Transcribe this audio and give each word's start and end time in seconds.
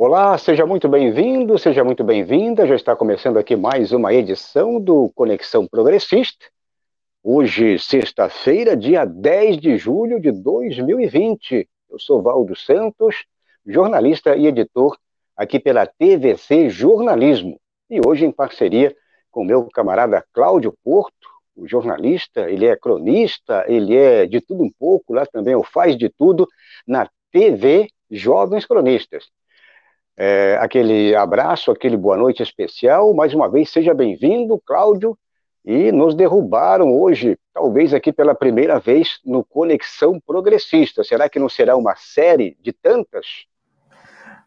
Olá, 0.00 0.38
seja 0.38 0.64
muito 0.64 0.88
bem-vindo, 0.88 1.58
seja 1.58 1.82
muito 1.82 2.04
bem-vinda. 2.04 2.64
Já 2.68 2.76
está 2.76 2.94
começando 2.94 3.36
aqui 3.36 3.56
mais 3.56 3.90
uma 3.90 4.14
edição 4.14 4.80
do 4.80 5.10
Conexão 5.12 5.66
Progressista. 5.66 6.46
Hoje, 7.20 7.80
sexta-feira, 7.80 8.76
dia 8.76 9.04
10 9.04 9.58
de 9.58 9.76
julho 9.76 10.20
de 10.20 10.30
2020. 10.30 11.68
Eu 11.90 11.98
sou 11.98 12.22
Valdo 12.22 12.54
Santos, 12.54 13.24
jornalista 13.66 14.36
e 14.36 14.46
editor 14.46 14.96
aqui 15.36 15.58
pela 15.58 15.84
TVC 15.84 16.70
Jornalismo. 16.70 17.60
E 17.90 18.00
hoje, 18.06 18.24
em 18.24 18.30
parceria 18.30 18.94
com 19.32 19.42
meu 19.42 19.64
camarada 19.64 20.24
Cláudio 20.32 20.72
Porto, 20.84 21.28
o 21.56 21.66
jornalista, 21.66 22.48
ele 22.48 22.66
é 22.66 22.76
cronista, 22.76 23.64
ele 23.66 23.96
é 23.96 24.26
de 24.26 24.40
tudo 24.40 24.62
um 24.62 24.70
pouco, 24.78 25.12
lá 25.12 25.26
também 25.26 25.56
o 25.56 25.64
faz 25.64 25.98
de 25.98 26.08
tudo 26.08 26.46
na 26.86 27.10
TV 27.32 27.88
Jovens 28.08 28.64
Cronistas. 28.64 29.28
É, 30.20 30.58
aquele 30.60 31.14
abraço, 31.14 31.70
aquele 31.70 31.96
boa 31.96 32.16
noite 32.16 32.42
especial. 32.42 33.14
Mais 33.14 33.32
uma 33.32 33.48
vez, 33.48 33.70
seja 33.70 33.94
bem-vindo, 33.94 34.60
Cláudio. 34.66 35.16
E 35.64 35.92
nos 35.92 36.12
derrubaram 36.12 36.90
hoje, 36.90 37.38
talvez 37.54 37.94
aqui 37.94 38.12
pela 38.12 38.34
primeira 38.34 38.80
vez, 38.80 39.20
no 39.24 39.44
Conexão 39.44 40.18
Progressista. 40.18 41.04
Será 41.04 41.28
que 41.28 41.38
não 41.38 41.48
será 41.48 41.76
uma 41.76 41.94
série 41.94 42.56
de 42.60 42.72
tantas? 42.72 43.26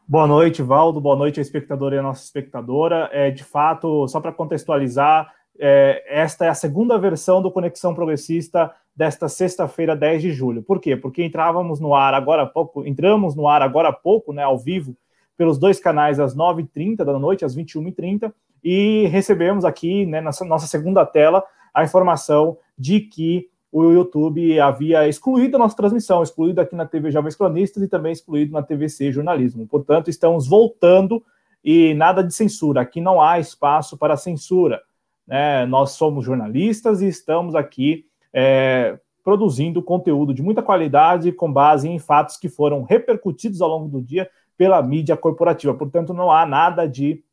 Boa 0.06 0.28
noite, 0.28 0.62
Valdo. 0.62 1.00
Boa 1.00 1.16
noite, 1.16 1.40
a 1.40 1.42
espectadora 1.42 1.96
e 1.96 2.00
a 2.00 2.04
nossa 2.04 2.22
espectadora. 2.22 3.10
É, 3.14 3.32
de 3.32 3.46
fato, 3.46 4.10
só 4.10 4.20
para 4.20 4.34
contextualizar, 4.34 5.34
é, 5.58 6.04
esta 6.06 6.44
é 6.44 6.50
a 6.50 6.54
segunda 6.54 7.00
versão 7.00 7.42
do 7.42 7.50
Conexão 7.50 7.96
Progressista 7.96 8.74
desta 8.94 9.30
sexta-feira, 9.30 9.96
10 9.96 10.22
de 10.22 10.32
julho. 10.34 10.64
Por 10.64 10.82
quê? 10.82 10.98
Porque 10.98 11.24
entrávamos 11.24 11.80
no 11.80 11.96
ar 11.96 12.14
agora 12.14 12.42
há 12.42 12.46
pouco, 12.46 12.86
entramos 12.86 13.38
no 13.38 13.48
ar 13.48 13.62
agora 13.62 13.88
há 13.88 13.94
pouco, 13.94 14.34
né, 14.34 14.44
ao 14.44 14.58
vivo, 14.58 14.98
pelos 15.42 15.58
dois 15.58 15.80
canais 15.80 16.20
às 16.20 16.36
9h30 16.36 16.98
da 16.98 17.18
noite, 17.18 17.44
às 17.44 17.58
21h30, 17.58 18.32
e 18.64 19.08
recebemos 19.08 19.66
aqui, 19.66 20.06
né, 20.06 20.22
na 20.22 20.30
nossa 20.46 20.68
segunda 20.68 21.04
tela, 21.04 21.44
a 21.74 21.84
informação 21.84 22.60
de 22.78 23.00
que 23.00 23.50
o 23.72 23.90
YouTube 23.90 24.60
havia 24.60 25.08
excluído 25.08 25.56
a 25.56 25.60
nossa 25.60 25.76
transmissão, 25.76 26.22
excluído 26.22 26.62
aqui 26.62 26.76
na 26.76 26.86
TV 26.86 27.10
Jovens 27.10 27.36
Cronistas 27.36 27.82
e 27.82 27.88
também 27.88 28.12
excluído 28.12 28.54
na 28.54 28.62
TVC 28.62 29.12
Jornalismo. 29.12 29.66
Portanto, 29.66 30.12
estamos 30.12 30.48
voltando 30.48 31.24
e 31.66 31.96
nada 31.96 32.24
de 32.24 32.36
censura. 32.36 32.82
Aqui 32.82 33.02
não 33.02 33.20
há 33.20 33.40
espaço 33.40 33.98
para 33.98 34.16
censura. 34.18 34.80
Né? 35.26 35.66
Nós 35.66 35.94
somos 35.94 36.24
jornalistas 36.24 37.02
e 37.02 37.08
estamos 37.08 37.56
aqui 37.56 38.06
é, 38.32 39.00
produzindo 39.24 39.82
conteúdo 39.82 40.36
de 40.36 40.44
muita 40.44 40.62
qualidade 40.62 41.32
com 41.32 41.52
base 41.52 41.90
em 41.90 41.98
fatos 41.98 42.38
que 42.38 42.48
foram 42.48 42.84
repercutidos 42.84 43.60
ao 43.60 43.70
longo 43.70 43.88
do 43.88 44.04
dia 44.04 44.30
pela 44.62 44.80
mídia 44.80 45.18
corporativa. 45.18 45.74
Portanto, 45.74 46.14
não 46.14 46.30
há 46.30 46.46
nada 46.46 46.88
de 46.88 47.24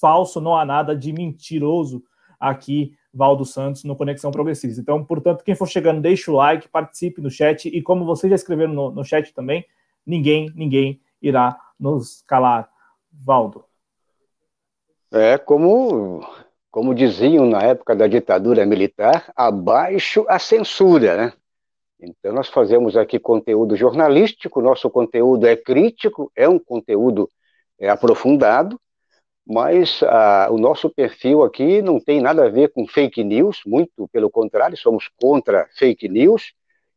falso, 0.00 0.40
não 0.40 0.56
há 0.56 0.64
nada 0.64 0.92
de 0.92 1.12
mentiroso 1.12 2.02
aqui, 2.40 2.96
Valdo 3.14 3.44
Santos, 3.44 3.84
no 3.84 3.94
Conexão 3.94 4.32
Progressista. 4.32 4.80
Então, 4.80 5.04
portanto, 5.04 5.44
quem 5.44 5.54
for 5.54 5.68
chegando, 5.68 6.00
deixe 6.00 6.28
o 6.28 6.34
like, 6.34 6.66
participe 6.66 7.20
no 7.20 7.30
chat 7.30 7.68
e 7.68 7.80
como 7.80 8.04
vocês 8.04 8.28
já 8.28 8.34
escreveram 8.34 8.72
no, 8.72 8.90
no 8.90 9.04
chat 9.04 9.32
também, 9.32 9.64
ninguém, 10.04 10.50
ninguém 10.52 11.00
irá 11.22 11.56
nos 11.78 12.24
calar. 12.26 12.68
Valdo. 13.12 13.64
É 15.12 15.38
como, 15.38 16.26
como 16.72 16.92
diziam 16.92 17.46
na 17.46 17.62
época 17.62 17.94
da 17.94 18.08
ditadura 18.08 18.66
militar, 18.66 19.32
abaixo 19.36 20.26
a 20.28 20.40
censura, 20.40 21.16
né? 21.16 21.32
Então, 22.00 22.32
nós 22.32 22.48
fazemos 22.48 22.96
aqui 22.96 23.18
conteúdo 23.18 23.76
jornalístico, 23.76 24.60
nosso 24.60 24.88
conteúdo 24.88 25.46
é 25.46 25.56
crítico, 25.56 26.30
é 26.36 26.48
um 26.48 26.58
conteúdo 26.58 27.28
é, 27.78 27.88
aprofundado, 27.88 28.80
mas 29.44 30.02
ah, 30.04 30.48
o 30.50 30.58
nosso 30.58 30.90
perfil 30.90 31.42
aqui 31.42 31.82
não 31.82 31.98
tem 31.98 32.20
nada 32.20 32.44
a 32.44 32.48
ver 32.48 32.72
com 32.72 32.86
fake 32.86 33.24
news, 33.24 33.62
muito 33.66 34.06
pelo 34.12 34.30
contrário, 34.30 34.76
somos 34.76 35.08
contra 35.20 35.68
fake 35.76 36.08
news 36.08 36.52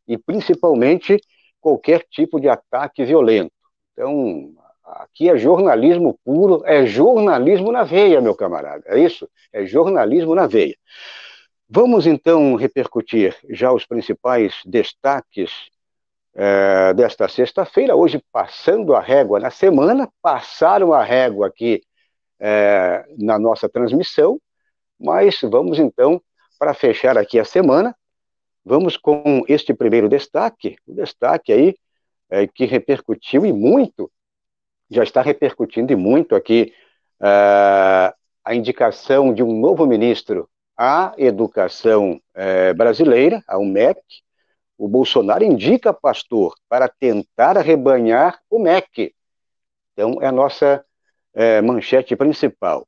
e 0.08 0.18
principalmente 0.18 1.18
qualquer 1.60 2.06
tipo 2.10 2.40
de 2.40 2.50
ataque 2.50 3.04
violento. 3.06 3.54
Então, 3.94 4.54
aqui 4.84 5.30
é 5.30 5.38
jornalismo 5.38 6.20
puro, 6.24 6.62
é 6.66 6.86
jornalismo 6.86 7.72
na 7.72 7.84
veia, 7.84 8.22
meu 8.22 8.36
camarada, 8.36 8.84
é 8.88 9.00
isso? 9.00 9.30
É 9.54 9.66
jornalismo 9.66 10.36
na 10.36 10.46
veia. 10.46 10.76
Vamos 11.74 12.06
então 12.06 12.56
repercutir 12.56 13.34
já 13.50 13.72
os 13.72 13.86
principais 13.86 14.56
destaques 14.66 15.70
é, 16.36 16.94
desta 16.94 17.30
sexta-feira. 17.30 17.96
Hoje, 17.96 18.22
passando 18.30 18.94
a 18.94 19.00
régua 19.00 19.40
na 19.40 19.50
semana, 19.50 20.12
passaram 20.22 20.92
a 20.92 21.02
régua 21.02 21.48
aqui 21.48 21.82
é, 22.38 23.06
na 23.18 23.40
nossa 23.40 23.70
transmissão, 23.70 24.38
mas 25.00 25.40
vamos 25.44 25.80
então, 25.80 26.22
para 26.60 26.74
fechar 26.74 27.18
aqui 27.18 27.40
a 27.40 27.46
semana, 27.46 27.96
vamos 28.66 28.98
com 28.98 29.42
este 29.48 29.74
primeiro 29.74 30.10
destaque, 30.10 30.76
o 30.86 30.94
destaque 30.94 31.54
aí 31.54 31.78
é, 32.30 32.48
que 32.48 32.66
repercutiu 32.66 33.46
e 33.46 33.54
muito, 33.54 34.12
já 34.90 35.04
está 35.04 35.22
repercutindo 35.22 35.94
e 35.94 35.96
muito 35.96 36.36
aqui 36.36 36.74
é, 37.22 38.14
a 38.44 38.54
indicação 38.54 39.34
de 39.34 39.42
um 39.42 39.58
novo 39.58 39.86
ministro 39.86 40.51
a 40.84 41.14
educação 41.16 42.20
é, 42.34 42.74
brasileira, 42.74 43.44
a 43.48 43.56
UMEC, 43.60 44.02
o 44.76 44.88
Bolsonaro 44.88 45.44
indica 45.44 45.94
pastor 45.94 46.56
para 46.68 46.90
tentar 46.90 47.56
arrebanhar 47.56 48.42
o 48.50 48.58
MEC. 48.58 49.14
Então, 49.94 50.18
é 50.20 50.26
a 50.26 50.32
nossa 50.32 50.84
é, 51.36 51.62
manchete 51.62 52.16
principal. 52.16 52.88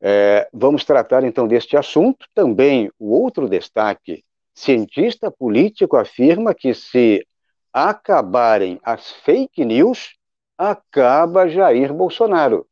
É, 0.00 0.48
vamos 0.50 0.86
tratar 0.86 1.22
então 1.22 1.46
deste 1.46 1.76
assunto. 1.76 2.26
Também 2.34 2.90
o 2.98 3.12
outro 3.12 3.46
destaque: 3.46 4.24
cientista 4.54 5.30
político 5.30 5.98
afirma 5.98 6.54
que 6.54 6.72
se 6.72 7.26
acabarem 7.74 8.80
as 8.82 9.10
fake 9.10 9.66
news, 9.66 10.16
acaba 10.56 11.46
Jair 11.46 11.92
Bolsonaro. 11.92 12.66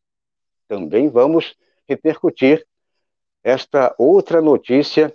Também 0.66 1.10
vamos 1.10 1.54
repercutir 1.86 2.64
esta 3.44 3.94
outra 3.98 4.40
notícia 4.40 5.12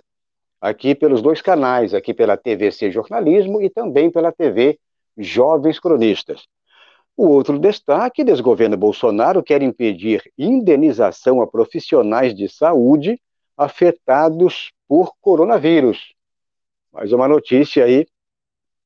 aqui 0.60 0.94
pelos 0.94 1.20
dois 1.20 1.42
canais, 1.42 1.92
aqui 1.92 2.14
pela 2.14 2.36
TVC 2.36 2.92
Jornalismo 2.92 3.60
e 3.60 3.68
também 3.68 4.08
pela 4.10 4.30
TV 4.30 4.78
Jovens 5.18 5.80
Cronistas. 5.80 6.46
O 7.16 7.26
outro 7.26 7.58
destaque: 7.58 8.22
desgoverno 8.22 8.76
Bolsonaro 8.76 9.42
quer 9.42 9.60
impedir 9.62 10.22
indenização 10.38 11.42
a 11.42 11.46
profissionais 11.46 12.34
de 12.34 12.48
saúde 12.48 13.20
afetados 13.56 14.72
por 14.86 15.12
coronavírus. 15.20 16.14
Mais 16.92 17.12
uma 17.12 17.28
notícia 17.28 17.84
aí 17.84 18.06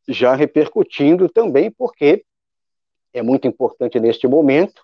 já 0.09 0.35
repercutindo 0.35 1.29
também, 1.29 1.71
porque 1.71 2.25
é 3.13 3.23
muito 3.23 3.47
importante 3.47 4.01
neste 4.01 4.27
momento 4.27 4.83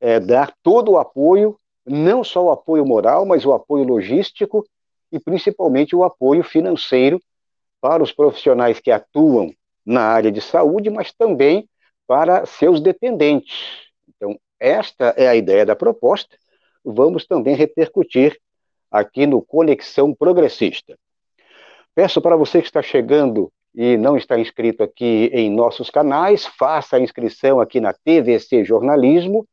é, 0.00 0.18
dar 0.18 0.54
todo 0.62 0.92
o 0.92 0.98
apoio 0.98 1.58
não 1.88 2.22
só 2.22 2.44
o 2.44 2.50
apoio 2.50 2.84
moral, 2.84 3.24
mas 3.26 3.44
o 3.44 3.52
apoio 3.52 3.84
logístico 3.84 4.64
e 5.10 5.18
principalmente 5.18 5.96
o 5.96 6.04
apoio 6.04 6.42
financeiro 6.42 7.20
para 7.80 8.02
os 8.02 8.12
profissionais 8.12 8.80
que 8.80 8.90
atuam 8.90 9.52
na 9.84 10.02
área 10.02 10.30
de 10.30 10.40
saúde, 10.40 10.90
mas 10.90 11.12
também 11.12 11.68
para 12.06 12.44
seus 12.46 12.80
dependentes. 12.80 13.88
Então, 14.08 14.38
esta 14.58 15.14
é 15.16 15.28
a 15.28 15.36
ideia 15.36 15.64
da 15.64 15.76
proposta. 15.76 16.36
Vamos 16.84 17.26
também 17.26 17.54
repercutir 17.54 18.38
aqui 18.90 19.26
no 19.26 19.42
Conexão 19.42 20.14
Progressista. 20.14 20.98
Peço 21.94 22.20
para 22.20 22.36
você 22.36 22.60
que 22.60 22.68
está 22.68 22.82
chegando 22.82 23.52
e 23.74 23.96
não 23.96 24.16
está 24.16 24.38
inscrito 24.38 24.82
aqui 24.82 25.30
em 25.32 25.50
nossos 25.50 25.90
canais, 25.90 26.46
faça 26.46 26.96
a 26.96 27.00
inscrição 27.00 27.60
aqui 27.60 27.80
na 27.80 27.92
TVC 27.92 28.64
Jornalismo 28.64 29.46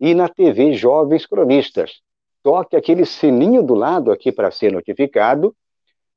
e 0.00 0.14
na 0.14 0.28
TV 0.28 0.72
Jovens 0.72 1.26
Cronistas. 1.26 2.00
Toque 2.42 2.76
aquele 2.76 3.06
sininho 3.06 3.62
do 3.62 3.74
lado 3.74 4.12
aqui 4.12 4.30
para 4.30 4.50
ser 4.50 4.72
notificado 4.72 5.54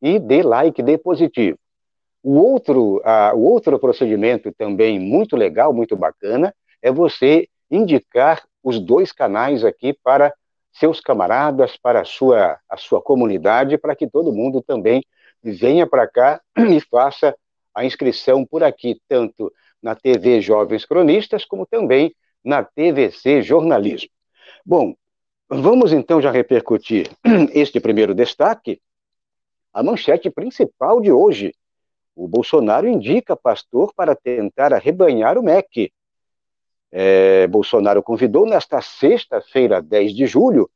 e 0.02 0.20
dê 0.20 0.44
like, 0.44 0.82
dê 0.84 0.98
positivo. 0.98 1.58
O 2.22 2.34
outro, 2.34 3.02
o 3.36 3.40
outro 3.40 3.80
procedimento 3.80 4.52
também 4.52 5.00
muito 5.00 5.36
legal, 5.38 5.72
muito 5.72 5.96
bacana, 5.96 6.54
é 6.82 6.92
você 6.92 7.48
indicar 7.72 8.44
os 8.64 8.80
dois 8.80 9.12
canais 9.12 9.64
aqui 9.64 9.94
para 9.94 10.34
seus 10.74 11.00
camaradas, 11.00 11.78
para 11.78 12.02
a 12.02 12.06
sua, 12.06 12.60
a 12.70 12.78
sua 12.78 13.02
comunidade, 13.02 13.78
para 13.78 13.96
que 13.96 14.08
todo 14.08 14.34
mundo 14.34 14.62
também 14.62 15.04
venha 15.42 15.88
para 15.88 16.08
cá 16.08 16.42
e 16.58 16.80
faça 16.82 17.36
a 17.74 17.86
inscrição 17.86 18.46
por 18.46 18.64
aqui, 18.64 19.00
tanto 19.08 19.52
na 19.82 19.96
TV 19.96 20.42
Jovens 20.42 20.86
Cronistas, 20.86 21.46
como 21.46 21.66
também 21.66 22.14
na 22.48 22.64
TVC 22.64 23.42
Jornalismo. 23.42 24.10
Bom, 24.66 24.96
vamos 25.50 25.92
então 25.92 26.22
já 26.22 26.32
repercutir 26.32 27.12
este 27.54 27.78
primeiro 27.82 28.16
destaque. 28.16 28.82
A 29.74 29.84
manchete 29.84 30.30
principal 30.30 31.02
de 31.02 31.12
hoje. 31.12 31.54
O 32.16 32.26
Bolsonaro 32.26 32.88
indica 32.88 33.36
pastor 33.36 33.94
para 33.94 34.16
tentar 34.16 34.74
arrebanhar 34.74 35.38
o 35.38 35.44
MEC. 35.44 35.92
é, 36.90 37.46
Bolsonaro 37.48 38.02
convidou 38.02 38.46
nesta 38.46 38.82
sexta-feira, 38.82 39.82
10 39.82 40.16
de 40.16 40.26
julho, 40.26 40.70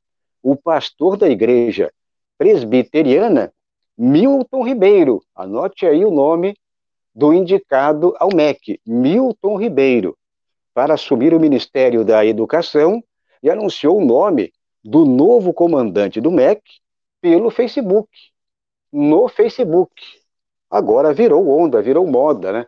o 0.43 0.57
pastor 0.57 1.15
da 1.15 1.29
igreja 1.29 1.89
presbiteriana, 2.37 3.53
Milton 3.97 4.65
Ribeiro. 4.65 5.23
Anote 5.33 5.85
aí 5.85 6.03
o 6.03 6.11
nome 6.11 6.53
do 7.15 7.33
indicado 7.33 8.13
ao 8.19 8.27
MEC, 8.35 8.81
Milton 8.85 9.55
Ribeiro, 9.57 10.17
para 10.73 10.93
assumir 10.93 11.33
o 11.33 11.39
Ministério 11.39 12.03
da 12.03 12.25
Educação 12.25 13.03
e 13.43 13.49
anunciou 13.49 13.97
o 13.97 14.05
nome 14.05 14.53
do 14.83 15.05
novo 15.05 15.53
comandante 15.53 16.19
do 16.19 16.31
MEC 16.31 16.61
pelo 17.21 17.49
Facebook. 17.49 18.09
No 18.91 19.27
Facebook. 19.27 19.93
Agora 20.69 21.13
virou 21.13 21.49
onda, 21.49 21.81
virou 21.81 22.07
moda, 22.07 22.51
né? 22.51 22.65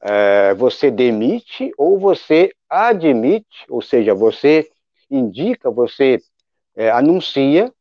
É, 0.00 0.54
você 0.54 0.90
demite 0.90 1.72
ou 1.76 1.98
você 1.98 2.52
admite, 2.68 3.64
ou 3.68 3.82
seja, 3.82 4.14
você 4.14 4.68
indica, 5.10 5.70
você 5.70 6.20
é, 6.76 6.90
anuncia 6.90 7.72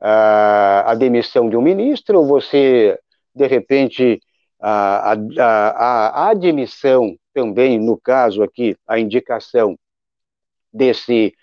a, 0.00 0.92
a, 0.92 0.94
demissão 0.94 1.50
de 1.50 1.56
um 1.56 1.62
ministro, 1.62 2.18
ou 2.18 2.26
você, 2.26 2.98
de 3.34 3.46
repente, 3.46 4.20
a, 4.60 5.12
a, 5.12 6.08
a 6.24 6.28
admissão 6.30 7.16
também, 7.32 7.78
no 7.78 7.98
caso 7.98 8.42
aqui, 8.42 8.76
a 8.86 8.98
indicação 8.98 9.78
desse 10.72 11.34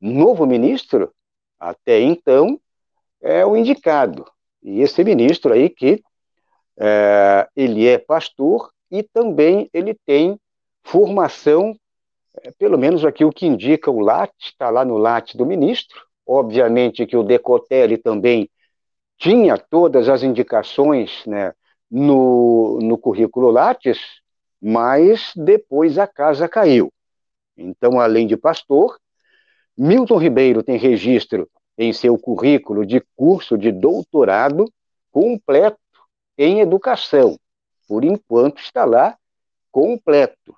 novo 0.00 0.46
ministro, 0.46 1.12
até 1.58 2.00
então, 2.00 2.60
é 3.20 3.44
o 3.44 3.56
indicado. 3.56 4.24
E 4.62 4.80
esse 4.80 5.02
ministro 5.04 5.52
aí 5.52 5.68
que 5.68 6.02
é, 6.78 7.48
ele 7.54 7.86
é 7.86 7.98
pastor 7.98 8.70
e 8.90 9.02
também 9.02 9.68
ele 9.72 9.94
tem 10.06 10.38
formação, 10.82 11.76
é, 12.42 12.50
pelo 12.52 12.78
menos 12.78 13.04
aqui 13.04 13.24
o 13.24 13.32
que 13.32 13.46
indica 13.46 13.90
o 13.90 14.00
LAT, 14.00 14.32
está 14.40 14.70
lá 14.70 14.84
no 14.84 14.96
LAT 14.96 15.34
do 15.36 15.44
ministro, 15.44 16.00
obviamente 16.26 17.06
que 17.06 17.16
o 17.16 17.22
Decotelli 17.22 17.98
também 17.98 18.48
tinha 19.18 19.58
todas 19.58 20.08
as 20.08 20.22
indicações 20.22 21.24
né, 21.26 21.52
no, 21.90 22.78
no 22.80 22.96
currículo 22.96 23.50
Lattes, 23.50 23.98
mas 24.60 25.32
depois 25.34 25.98
a 25.98 26.06
casa 26.06 26.48
caiu. 26.48 26.92
Então, 27.56 27.98
além 27.98 28.26
de 28.26 28.36
pastor, 28.36 28.98
Milton 29.76 30.18
Ribeiro 30.18 30.62
tem 30.62 30.78
registro 30.78 31.48
em 31.76 31.92
seu 31.92 32.18
currículo 32.18 32.84
de 32.84 33.02
curso 33.16 33.56
de 33.56 33.72
doutorado 33.72 34.70
completo 35.10 35.78
em 36.36 36.60
educação. 36.60 37.38
Por 37.88 38.04
enquanto 38.04 38.60
está 38.60 38.84
lá 38.84 39.16
completo. 39.72 40.54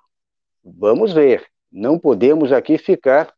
Vamos 0.63 1.13
ver. 1.13 1.45
Não 1.71 1.97
podemos 1.97 2.51
aqui 2.51 2.77
ficar 2.77 3.33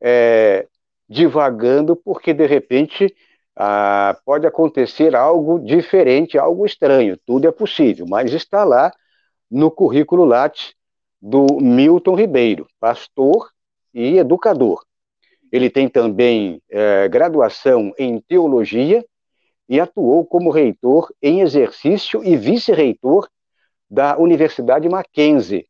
é, 0.00 0.66
divagando, 1.08 1.96
porque 1.96 2.32
de 2.32 2.46
repente 2.46 3.14
ah, 3.56 4.18
pode 4.24 4.46
acontecer 4.46 5.16
algo 5.16 5.58
diferente, 5.58 6.38
algo 6.38 6.66
estranho. 6.66 7.18
Tudo 7.24 7.48
é 7.48 7.50
possível, 7.50 8.04
mas 8.08 8.32
está 8.32 8.62
lá 8.64 8.92
no 9.50 9.70
currículo 9.70 10.24
Lattes 10.24 10.74
do 11.20 11.46
Milton 11.60 12.14
Ribeiro, 12.14 12.68
pastor 12.78 13.50
e 13.94 14.18
educador. 14.18 14.84
Ele 15.50 15.70
tem 15.70 15.88
também 15.88 16.60
é, 16.68 17.08
graduação 17.08 17.94
em 17.98 18.20
teologia 18.20 19.04
e 19.68 19.80
atuou 19.80 20.26
como 20.26 20.50
reitor 20.50 21.10
em 21.22 21.40
exercício 21.40 22.22
e 22.22 22.36
vice-reitor 22.36 23.28
da 23.88 24.18
Universidade 24.18 24.88
Mackenzie. 24.88 25.66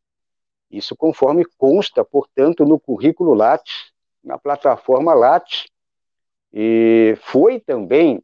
Isso 0.69 0.95
conforme 0.95 1.45
consta, 1.57 2.03
portanto, 2.03 2.65
no 2.65 2.79
currículo 2.79 3.33
Lattes, 3.33 3.91
na 4.23 4.37
plataforma 4.37 5.13
Lattes, 5.13 5.65
e 6.59 7.15
foi 7.17 7.59
também, 7.59 8.19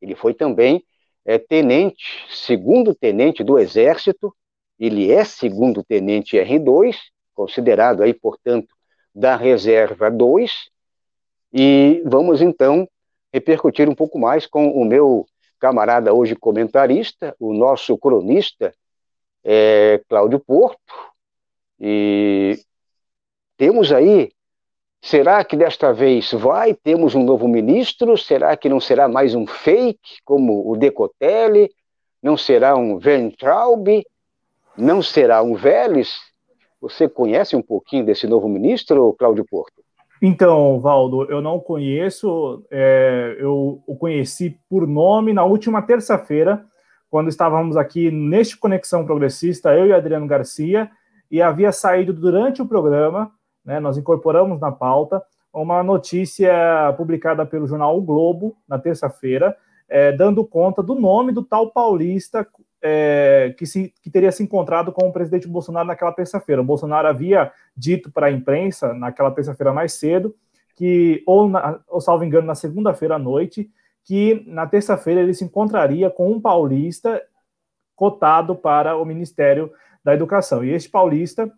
ele 0.00 0.14
foi 0.14 0.32
também 0.32 0.82
é, 1.26 1.38
tenente, 1.38 2.24
segundo 2.30 2.94
tenente 2.94 3.44
do 3.44 3.58
Exército, 3.58 4.34
ele 4.78 5.12
é 5.12 5.26
segundo 5.26 5.84
tenente 5.84 6.38
R2, 6.38 6.96
considerado 7.34 8.02
aí, 8.02 8.14
portanto, 8.14 8.74
da 9.14 9.36
reserva 9.36 10.10
2, 10.10 10.70
e 11.52 12.02
vamos 12.06 12.40
então 12.40 12.88
repercutir 13.30 13.90
um 13.90 13.94
pouco 13.94 14.18
mais 14.18 14.46
com 14.46 14.70
o 14.70 14.82
meu 14.82 15.26
camarada 15.60 16.14
hoje 16.14 16.34
comentarista, 16.34 17.36
o 17.38 17.52
nosso 17.52 17.98
cronista, 17.98 18.74
é, 19.44 20.02
Cláudio 20.08 20.40
Porto, 20.40 20.94
e 21.78 22.58
temos 23.58 23.92
aí, 23.92 24.32
será 25.04 25.44
que 25.44 25.54
desta 25.54 25.92
vez 25.92 26.32
vai, 26.32 26.72
temos 26.72 27.14
um 27.14 27.22
novo 27.22 27.46
ministro, 27.46 28.16
será 28.16 28.56
que 28.56 28.70
não 28.70 28.80
será 28.80 29.06
mais 29.06 29.34
um 29.34 29.46
fake, 29.46 30.22
como 30.24 30.70
o 30.70 30.76
Decotelli, 30.76 31.70
não 32.22 32.38
será 32.38 32.74
um 32.74 32.98
Ventraub, 32.98 33.86
não 34.78 35.02
será 35.02 35.42
um 35.42 35.54
Vélez? 35.54 36.16
Você 36.80 37.06
conhece 37.06 37.54
um 37.54 37.60
pouquinho 37.60 38.06
desse 38.06 38.26
novo 38.26 38.48
ministro, 38.48 39.14
Cláudio 39.18 39.44
Porto? 39.44 39.84
Então, 40.22 40.80
Valdo, 40.80 41.30
eu 41.30 41.42
não 41.42 41.60
conheço, 41.60 42.64
é, 42.70 43.36
eu 43.38 43.82
o 43.86 43.94
conheci 43.96 44.58
por 44.70 44.86
nome 44.86 45.34
na 45.34 45.44
última 45.44 45.82
terça-feira, 45.82 46.64
quando 47.10 47.28
estávamos 47.28 47.76
aqui 47.76 48.10
neste 48.10 48.56
Conexão 48.56 49.04
Progressista, 49.04 49.74
eu 49.74 49.86
e 49.86 49.92
Adriano 49.92 50.26
Garcia, 50.26 50.90
e 51.30 51.42
havia 51.42 51.72
saído 51.72 52.14
durante 52.14 52.62
o 52.62 52.66
programa, 52.66 53.30
né, 53.64 53.80
nós 53.80 53.96
incorporamos 53.96 54.60
na 54.60 54.70
pauta, 54.70 55.22
uma 55.52 55.82
notícia 55.82 56.52
publicada 56.96 57.46
pelo 57.46 57.66
jornal 57.66 57.96
O 57.96 58.02
Globo, 58.02 58.56
na 58.68 58.78
terça-feira, 58.78 59.56
é, 59.88 60.12
dando 60.12 60.44
conta 60.44 60.82
do 60.82 60.94
nome 60.94 61.32
do 61.32 61.42
tal 61.42 61.70
paulista 61.70 62.46
é, 62.82 63.54
que, 63.56 63.64
se, 63.64 63.94
que 64.02 64.10
teria 64.10 64.32
se 64.32 64.42
encontrado 64.42 64.92
com 64.92 65.08
o 65.08 65.12
presidente 65.12 65.48
Bolsonaro 65.48 65.86
naquela 65.86 66.12
terça-feira. 66.12 66.60
O 66.60 66.64
Bolsonaro 66.64 67.08
havia 67.08 67.52
dito 67.76 68.10
para 68.10 68.26
a 68.26 68.30
imprensa, 68.30 68.92
naquela 68.92 69.30
terça-feira 69.30 69.72
mais 69.72 69.94
cedo, 69.94 70.34
que, 70.76 71.22
ou, 71.26 71.48
na, 71.48 71.80
ou 71.88 72.00
salvo 72.00 72.24
engano, 72.24 72.46
na 72.46 72.54
segunda-feira 72.54 73.14
à 73.14 73.18
noite, 73.18 73.70
que 74.04 74.44
na 74.46 74.66
terça-feira 74.66 75.22
ele 75.22 75.32
se 75.32 75.44
encontraria 75.44 76.10
com 76.10 76.30
um 76.30 76.40
paulista 76.40 77.22
cotado 77.96 78.54
para 78.54 78.96
o 78.96 79.04
Ministério 79.04 79.72
da 80.04 80.12
Educação. 80.12 80.62
E 80.64 80.70
este 80.70 80.90
paulista 80.90 81.50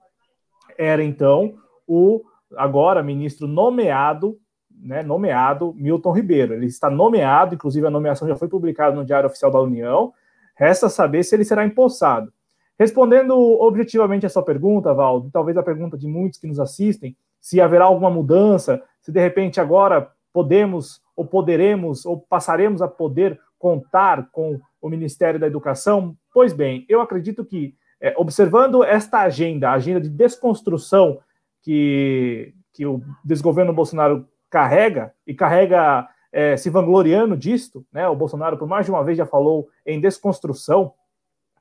era, 0.78 1.02
então, 1.02 1.56
o 1.86 2.22
agora 2.56 3.02
ministro 3.02 3.46
nomeado, 3.46 4.38
né, 4.70 5.02
nomeado 5.02 5.74
Milton 5.74 6.12
Ribeiro. 6.12 6.54
Ele 6.54 6.66
está 6.66 6.90
nomeado, 6.90 7.54
inclusive 7.54 7.86
a 7.86 7.90
nomeação 7.90 8.28
já 8.28 8.36
foi 8.36 8.48
publicada 8.48 8.94
no 8.94 9.04
Diário 9.04 9.28
Oficial 9.28 9.50
da 9.50 9.60
União, 9.60 10.12
Resta 10.56 10.88
saber 10.88 11.22
se 11.22 11.36
ele 11.36 11.44
será 11.44 11.64
empossado. 11.64 12.32
Respondendo 12.78 13.36
objetivamente 13.60 14.26
a 14.26 14.28
sua 14.28 14.42
pergunta, 14.42 14.92
Valdo, 14.92 15.30
talvez 15.30 15.56
a 15.56 15.62
pergunta 15.62 15.96
de 15.96 16.08
muitos 16.08 16.38
que 16.38 16.46
nos 16.46 16.58
assistem, 16.58 17.16
se 17.40 17.60
haverá 17.60 17.84
alguma 17.84 18.10
mudança, 18.10 18.82
se 19.00 19.12
de 19.12 19.20
repente 19.20 19.60
agora 19.60 20.10
podemos 20.32 21.00
ou 21.14 21.26
poderemos 21.26 22.04
ou 22.04 22.18
passaremos 22.20 22.82
a 22.82 22.88
poder 22.88 23.38
contar 23.58 24.30
com 24.30 24.58
o 24.80 24.88
Ministério 24.88 25.38
da 25.38 25.46
Educação, 25.46 26.16
pois 26.32 26.52
bem, 26.52 26.84
eu 26.88 27.00
acredito 27.00 27.44
que, 27.44 27.74
é, 28.00 28.14
observando 28.16 28.82
esta 28.82 29.20
agenda, 29.20 29.70
a 29.70 29.74
agenda 29.74 30.00
de 30.00 30.08
desconstrução 30.08 31.18
que, 31.66 32.54
que 32.72 32.86
o 32.86 33.02
desgoverno 33.24 33.72
Bolsonaro 33.72 34.24
carrega, 34.48 35.12
e 35.26 35.34
carrega 35.34 36.08
é, 36.30 36.56
se 36.56 36.70
vangloriando 36.70 37.36
disto, 37.36 37.84
né? 37.92 38.08
O 38.08 38.14
Bolsonaro, 38.14 38.56
por 38.56 38.68
mais 38.68 38.86
de 38.86 38.92
uma 38.92 39.02
vez, 39.02 39.18
já 39.18 39.26
falou 39.26 39.66
em 39.84 40.00
desconstrução, 40.00 40.92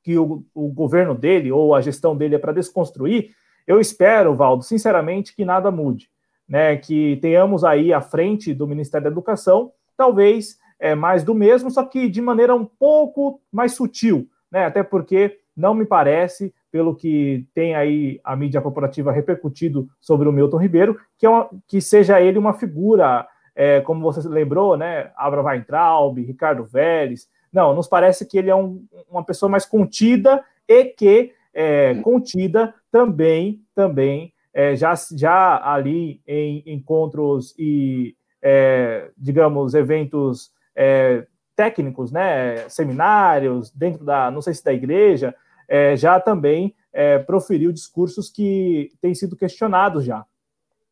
que 0.03 0.15
o, 0.19 0.45
o 0.53 0.67
governo 0.67 1.15
dele 1.15 1.51
ou 1.51 1.73
a 1.73 1.81
gestão 1.81 2.15
dele 2.15 2.35
é 2.35 2.37
para 2.37 2.53
desconstruir. 2.53 3.31
Eu 3.65 3.81
espero, 3.81 4.35
Valdo, 4.35 4.63
sinceramente, 4.63 5.35
que 5.35 5.43
nada 5.43 5.71
mude, 5.71 6.07
né? 6.47 6.77
Que 6.77 7.17
tenhamos 7.19 7.63
aí 7.63 7.91
à 7.91 7.99
frente 7.99 8.53
do 8.53 8.67
Ministério 8.67 9.05
da 9.05 9.09
Educação, 9.09 9.71
talvez 9.97 10.59
é, 10.79 10.93
mais 10.93 11.23
do 11.23 11.33
mesmo, 11.33 11.71
só 11.71 11.83
que 11.83 12.07
de 12.07 12.21
maneira 12.21 12.53
um 12.53 12.65
pouco 12.65 13.41
mais 13.51 13.73
sutil, 13.73 14.29
né? 14.51 14.65
Até 14.65 14.83
porque 14.83 15.39
não 15.57 15.73
me 15.73 15.83
parece, 15.83 16.53
pelo 16.75 16.93
que 16.93 17.47
tem 17.53 17.73
aí 17.73 18.19
a 18.21 18.35
mídia 18.35 18.59
corporativa 18.59 19.09
repercutido 19.09 19.87
sobre 20.01 20.27
o 20.27 20.31
Milton 20.33 20.57
Ribeiro, 20.57 20.99
que, 21.17 21.25
é 21.25 21.29
uma, 21.29 21.49
que 21.65 21.79
seja 21.79 22.19
ele 22.19 22.37
uma 22.37 22.51
figura 22.51 23.25
é, 23.55 23.79
como 23.79 24.01
você 24.01 24.27
lembrou, 24.27 24.75
né, 24.75 25.09
Abra 25.15 25.41
Weintraub, 25.41 26.17
Ricardo 26.17 26.65
Vélez. 26.65 27.29
Não, 27.49 27.73
nos 27.73 27.87
parece 27.87 28.25
que 28.25 28.37
ele 28.37 28.49
é 28.49 28.55
um, 28.55 28.85
uma 29.09 29.23
pessoa 29.23 29.49
mais 29.49 29.65
contida 29.65 30.43
e 30.67 30.83
que 30.83 31.31
é, 31.53 31.95
contida 32.03 32.75
também, 32.91 33.61
também 33.73 34.33
é, 34.53 34.75
já, 34.75 34.93
já 35.15 35.61
ali 35.63 36.19
em 36.27 36.61
encontros 36.65 37.55
e, 37.57 38.17
é, 38.41 39.11
digamos, 39.17 39.73
eventos 39.75 40.51
é, 40.75 41.25
técnicos, 41.55 42.11
né, 42.11 42.67
seminários, 42.67 43.71
dentro 43.71 44.03
da, 44.03 44.29
não 44.29 44.41
sei 44.41 44.53
se 44.53 44.61
da 44.61 44.73
igreja, 44.73 45.33
é, 45.67 45.95
já 45.95 46.19
também 46.19 46.75
é, 46.93 47.19
proferiu 47.19 47.71
discursos 47.71 48.29
que 48.29 48.91
têm 49.01 49.13
sido 49.13 49.35
questionados 49.35 50.05
já. 50.05 50.25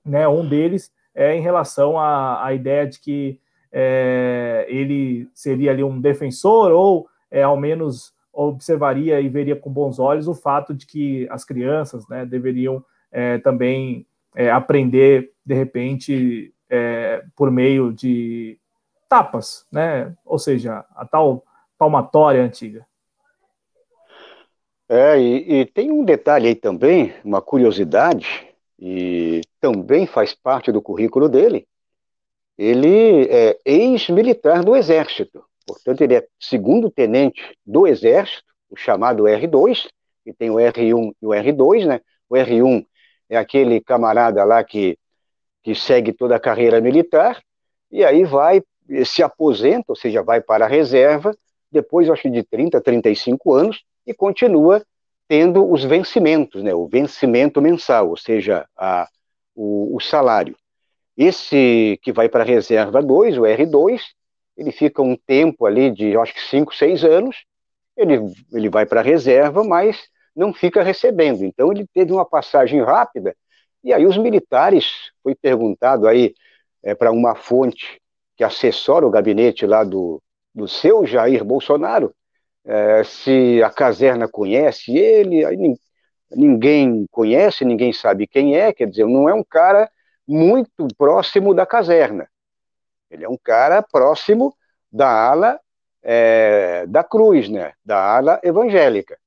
Né? 0.05 0.27
Um 0.27 0.47
deles 0.47 0.91
é 1.15 1.35
em 1.35 1.41
relação 1.41 1.97
à, 1.97 2.45
à 2.45 2.53
ideia 2.53 2.87
de 2.87 2.99
que 2.99 3.39
é, 3.71 4.65
ele 4.67 5.27
seria 5.33 5.71
ali 5.71 5.83
um 5.83 5.99
defensor 5.99 6.71
ou 6.71 7.07
é, 7.31 7.41
ao 7.41 7.57
menos 7.57 8.13
observaria 8.31 9.21
e 9.21 9.29
veria 9.29 9.55
com 9.55 9.71
bons 9.71 9.99
olhos 9.99 10.27
o 10.27 10.33
fato 10.33 10.73
de 10.73 10.85
que 10.85 11.27
as 11.29 11.45
crianças 11.45 12.07
né, 12.07 12.25
deveriam 12.25 12.83
é, 13.11 13.37
também 13.37 14.05
é, 14.35 14.49
aprender 14.49 15.31
de 15.45 15.53
repente 15.53 16.53
é, 16.69 17.23
por 17.35 17.51
meio 17.51 17.93
de 17.93 18.57
tapas, 19.07 19.67
né? 19.71 20.15
Ou 20.25 20.39
seja, 20.39 20.83
a 20.95 21.05
tal 21.05 21.43
palmatória 21.77 22.41
antiga. 22.41 22.85
É, 24.95 25.19
e, 25.19 25.61
e, 25.61 25.65
tem 25.65 25.91
um 25.91 26.05
detalhe 26.05 26.49
aí 26.49 26.53
também, 26.53 27.15
uma 27.25 27.41
curiosidade, 27.41 28.47
e 28.77 29.41
também 29.59 30.05
faz 30.05 30.35
parte 30.35 30.71
do 30.71 30.83
currículo 30.83 31.27
dele. 31.27 31.67
Ele 32.55 33.27
é 33.27 33.57
ex-militar 33.65 34.63
do 34.63 34.75
Exército, 34.75 35.43
portanto, 35.65 36.01
ele 36.01 36.13
é 36.13 36.27
segundo 36.39 36.91
tenente 36.91 37.41
do 37.65 37.87
Exército, 37.87 38.43
o 38.69 38.75
chamado 38.75 39.23
R2, 39.23 39.87
e 40.27 40.31
tem 40.31 40.51
o 40.51 40.57
R1 40.57 41.15
e 41.19 41.25
o 41.25 41.29
R2, 41.29 41.87
né? 41.87 41.99
O 42.29 42.35
R1 42.35 42.85
é 43.29 43.37
aquele 43.37 43.81
camarada 43.81 44.43
lá 44.43 44.63
que, 44.63 44.95
que 45.63 45.73
segue 45.73 46.13
toda 46.13 46.35
a 46.35 46.39
carreira 46.39 46.79
militar, 46.79 47.41
e 47.89 48.05
aí 48.05 48.23
vai, 48.25 48.61
se 49.05 49.23
aposenta, 49.23 49.85
ou 49.87 49.95
seja, 49.95 50.21
vai 50.21 50.39
para 50.39 50.65
a 50.65 50.69
reserva, 50.69 51.35
depois, 51.71 52.07
acho 52.11 52.21
que 52.21 52.29
de 52.29 52.43
30, 52.43 52.79
35 52.79 53.55
anos, 53.55 53.83
e 54.05 54.13
continua 54.13 54.83
tendo 55.27 55.69
os 55.69 55.83
vencimentos, 55.83 56.61
né, 56.61 56.73
o 56.73 56.87
vencimento 56.87 57.61
mensal, 57.61 58.09
ou 58.09 58.17
seja, 58.17 58.67
a, 58.77 59.07
o, 59.55 59.95
o 59.95 59.99
salário. 59.99 60.55
Esse 61.17 61.99
que 62.01 62.11
vai 62.11 62.27
para 62.27 62.43
a 62.43 62.45
reserva 62.45 63.01
2, 63.01 63.37
o 63.37 63.41
R2, 63.41 64.01
ele 64.57 64.71
fica 64.71 65.01
um 65.01 65.15
tempo 65.15 65.65
ali 65.65 65.91
de, 65.91 66.17
acho 66.17 66.33
que 66.33 66.41
5, 66.41 66.75
6 66.75 67.03
anos, 67.03 67.45
ele, 67.95 68.19
ele 68.51 68.69
vai 68.69 68.85
para 68.85 68.99
a 68.99 69.03
reserva, 69.03 69.63
mas 69.63 70.07
não 70.35 70.53
fica 70.53 70.81
recebendo. 70.81 71.43
Então 71.43 71.71
ele 71.71 71.85
teve 71.93 72.11
uma 72.11 72.25
passagem 72.25 72.81
rápida, 72.81 73.35
e 73.83 73.93
aí 73.93 74.05
os 74.05 74.17
militares, 74.17 75.11
foi 75.21 75.35
perguntado 75.35 76.07
aí 76.07 76.33
é, 76.81 76.95
para 76.95 77.11
uma 77.11 77.35
fonte 77.35 78.01
que 78.35 78.43
assessora 78.43 79.05
o 79.05 79.11
gabinete 79.11 79.65
lá 79.65 79.83
do, 79.83 80.21
do 80.53 80.67
seu 80.67 81.05
Jair 81.05 81.43
Bolsonaro, 81.43 82.13
é, 82.65 83.03
se 83.03 83.61
a 83.63 83.69
caserna 83.69 84.27
conhece 84.27 84.95
ele, 84.95 85.45
aí 85.45 85.57
ninguém 86.31 87.05
conhece, 87.11 87.65
ninguém 87.65 87.93
sabe 87.93 88.27
quem 88.27 88.55
é, 88.55 88.73
quer 88.73 88.87
dizer, 88.87 89.05
não 89.05 89.27
é 89.27 89.33
um 89.33 89.43
cara 89.43 89.89
muito 90.27 90.87
próximo 90.97 91.53
da 91.53 91.65
caserna. 91.65 92.27
Ele 93.09 93.25
é 93.25 93.29
um 93.29 93.37
cara 93.37 93.81
próximo 93.81 94.55
da 94.91 95.09
ala 95.09 95.59
é, 96.01 96.85
da 96.87 97.03
cruz, 97.03 97.49
né, 97.49 97.73
da 97.83 97.97
ala 97.97 98.39
evangélica. 98.43 99.17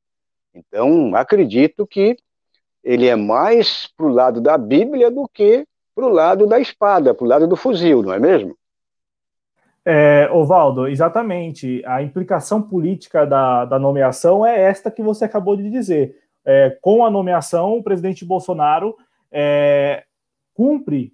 Então, 0.55 1.15
acredito 1.15 1.87
que 1.87 2.17
ele 2.83 3.07
é 3.07 3.17
mais 3.17 3.87
para 3.97 4.07
o 4.07 4.11
lado 4.11 4.41
da 4.41 4.57
Bíblia 4.57 5.11
do 5.11 5.29
que 5.29 5.67
para 5.95 6.07
o 6.07 6.11
lado 6.11 6.47
da 6.47 6.61
espada, 6.61 7.15
para 7.15 7.25
o 7.25 7.29
lado 7.29 7.47
do 7.47 7.57
fuzil, 7.57 8.03
não 8.03 8.13
é 8.13 8.19
mesmo? 8.19 8.57
É, 9.89 10.29
Ovaldo, 10.33 10.89
exatamente. 10.89 11.81
A 11.87 12.03
implicação 12.03 12.61
política 12.61 13.25
da, 13.25 13.65
da 13.65 13.79
nomeação 13.79 14.45
é 14.45 14.61
esta 14.61 14.91
que 14.91 15.01
você 15.01 15.25
acabou 15.25 15.57
de 15.57 15.71
dizer. 15.71 16.17
É, 16.45 16.77
com 16.81 17.05
a 17.05 17.11
nomeação, 17.11 17.79
o 17.79 17.83
presidente 17.85 18.25
Bolsonaro 18.25 18.97
é, 19.31 20.03
cumpre 20.55 21.13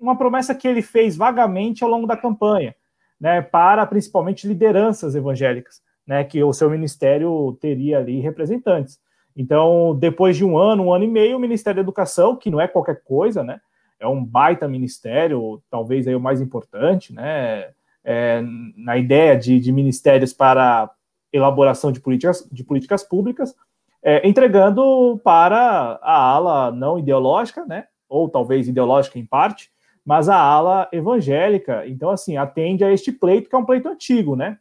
uma 0.00 0.16
promessa 0.16 0.54
que 0.54 0.66
ele 0.66 0.80
fez 0.80 1.14
vagamente 1.14 1.84
ao 1.84 1.90
longo 1.90 2.06
da 2.06 2.16
campanha, 2.16 2.74
né, 3.20 3.42
para 3.42 3.84
principalmente 3.84 4.48
lideranças 4.48 5.14
evangélicas, 5.14 5.82
né, 6.06 6.24
que 6.24 6.42
o 6.42 6.52
seu 6.54 6.70
ministério 6.70 7.58
teria 7.60 7.98
ali 7.98 8.20
representantes. 8.20 8.98
Então, 9.36 9.94
depois 9.94 10.38
de 10.38 10.44
um 10.44 10.56
ano, 10.56 10.84
um 10.84 10.94
ano 10.94 11.04
e 11.04 11.08
meio, 11.08 11.36
o 11.36 11.40
Ministério 11.40 11.76
da 11.76 11.82
Educação, 11.82 12.34
que 12.34 12.50
não 12.50 12.58
é 12.58 12.66
qualquer 12.66 13.02
coisa, 13.04 13.42
né, 13.42 13.60
é 14.00 14.06
um 14.06 14.24
baita 14.24 14.66
ministério, 14.66 15.62
talvez 15.70 16.08
aí 16.08 16.14
o 16.14 16.20
mais 16.20 16.40
importante, 16.40 17.12
né, 17.12 17.70
é, 18.06 18.40
na 18.76 18.96
ideia 18.96 19.36
de, 19.36 19.58
de, 19.58 19.72
ministérios 19.72 20.32
para 20.32 20.88
elaboração 21.32 21.90
de 21.90 21.98
políticas, 21.98 22.48
de 22.52 22.62
políticas 22.62 23.02
públicas, 23.02 23.52
é, 24.00 24.26
entregando 24.26 25.20
para 25.24 25.98
a 26.00 26.14
ala 26.14 26.70
não 26.70 27.00
ideológica, 27.00 27.66
né, 27.66 27.86
ou 28.08 28.28
talvez 28.28 28.68
ideológica 28.68 29.18
em 29.18 29.26
parte, 29.26 29.70
mas 30.04 30.28
a 30.28 30.36
ala 30.36 30.88
evangélica. 30.92 31.84
Então, 31.88 32.10
assim, 32.10 32.36
atende 32.36 32.84
a 32.84 32.92
este 32.92 33.10
pleito, 33.10 33.50
que 33.50 33.56
é 33.56 33.58
um 33.58 33.64
pleito 33.64 33.88
antigo, 33.88 34.36
né? 34.36 34.56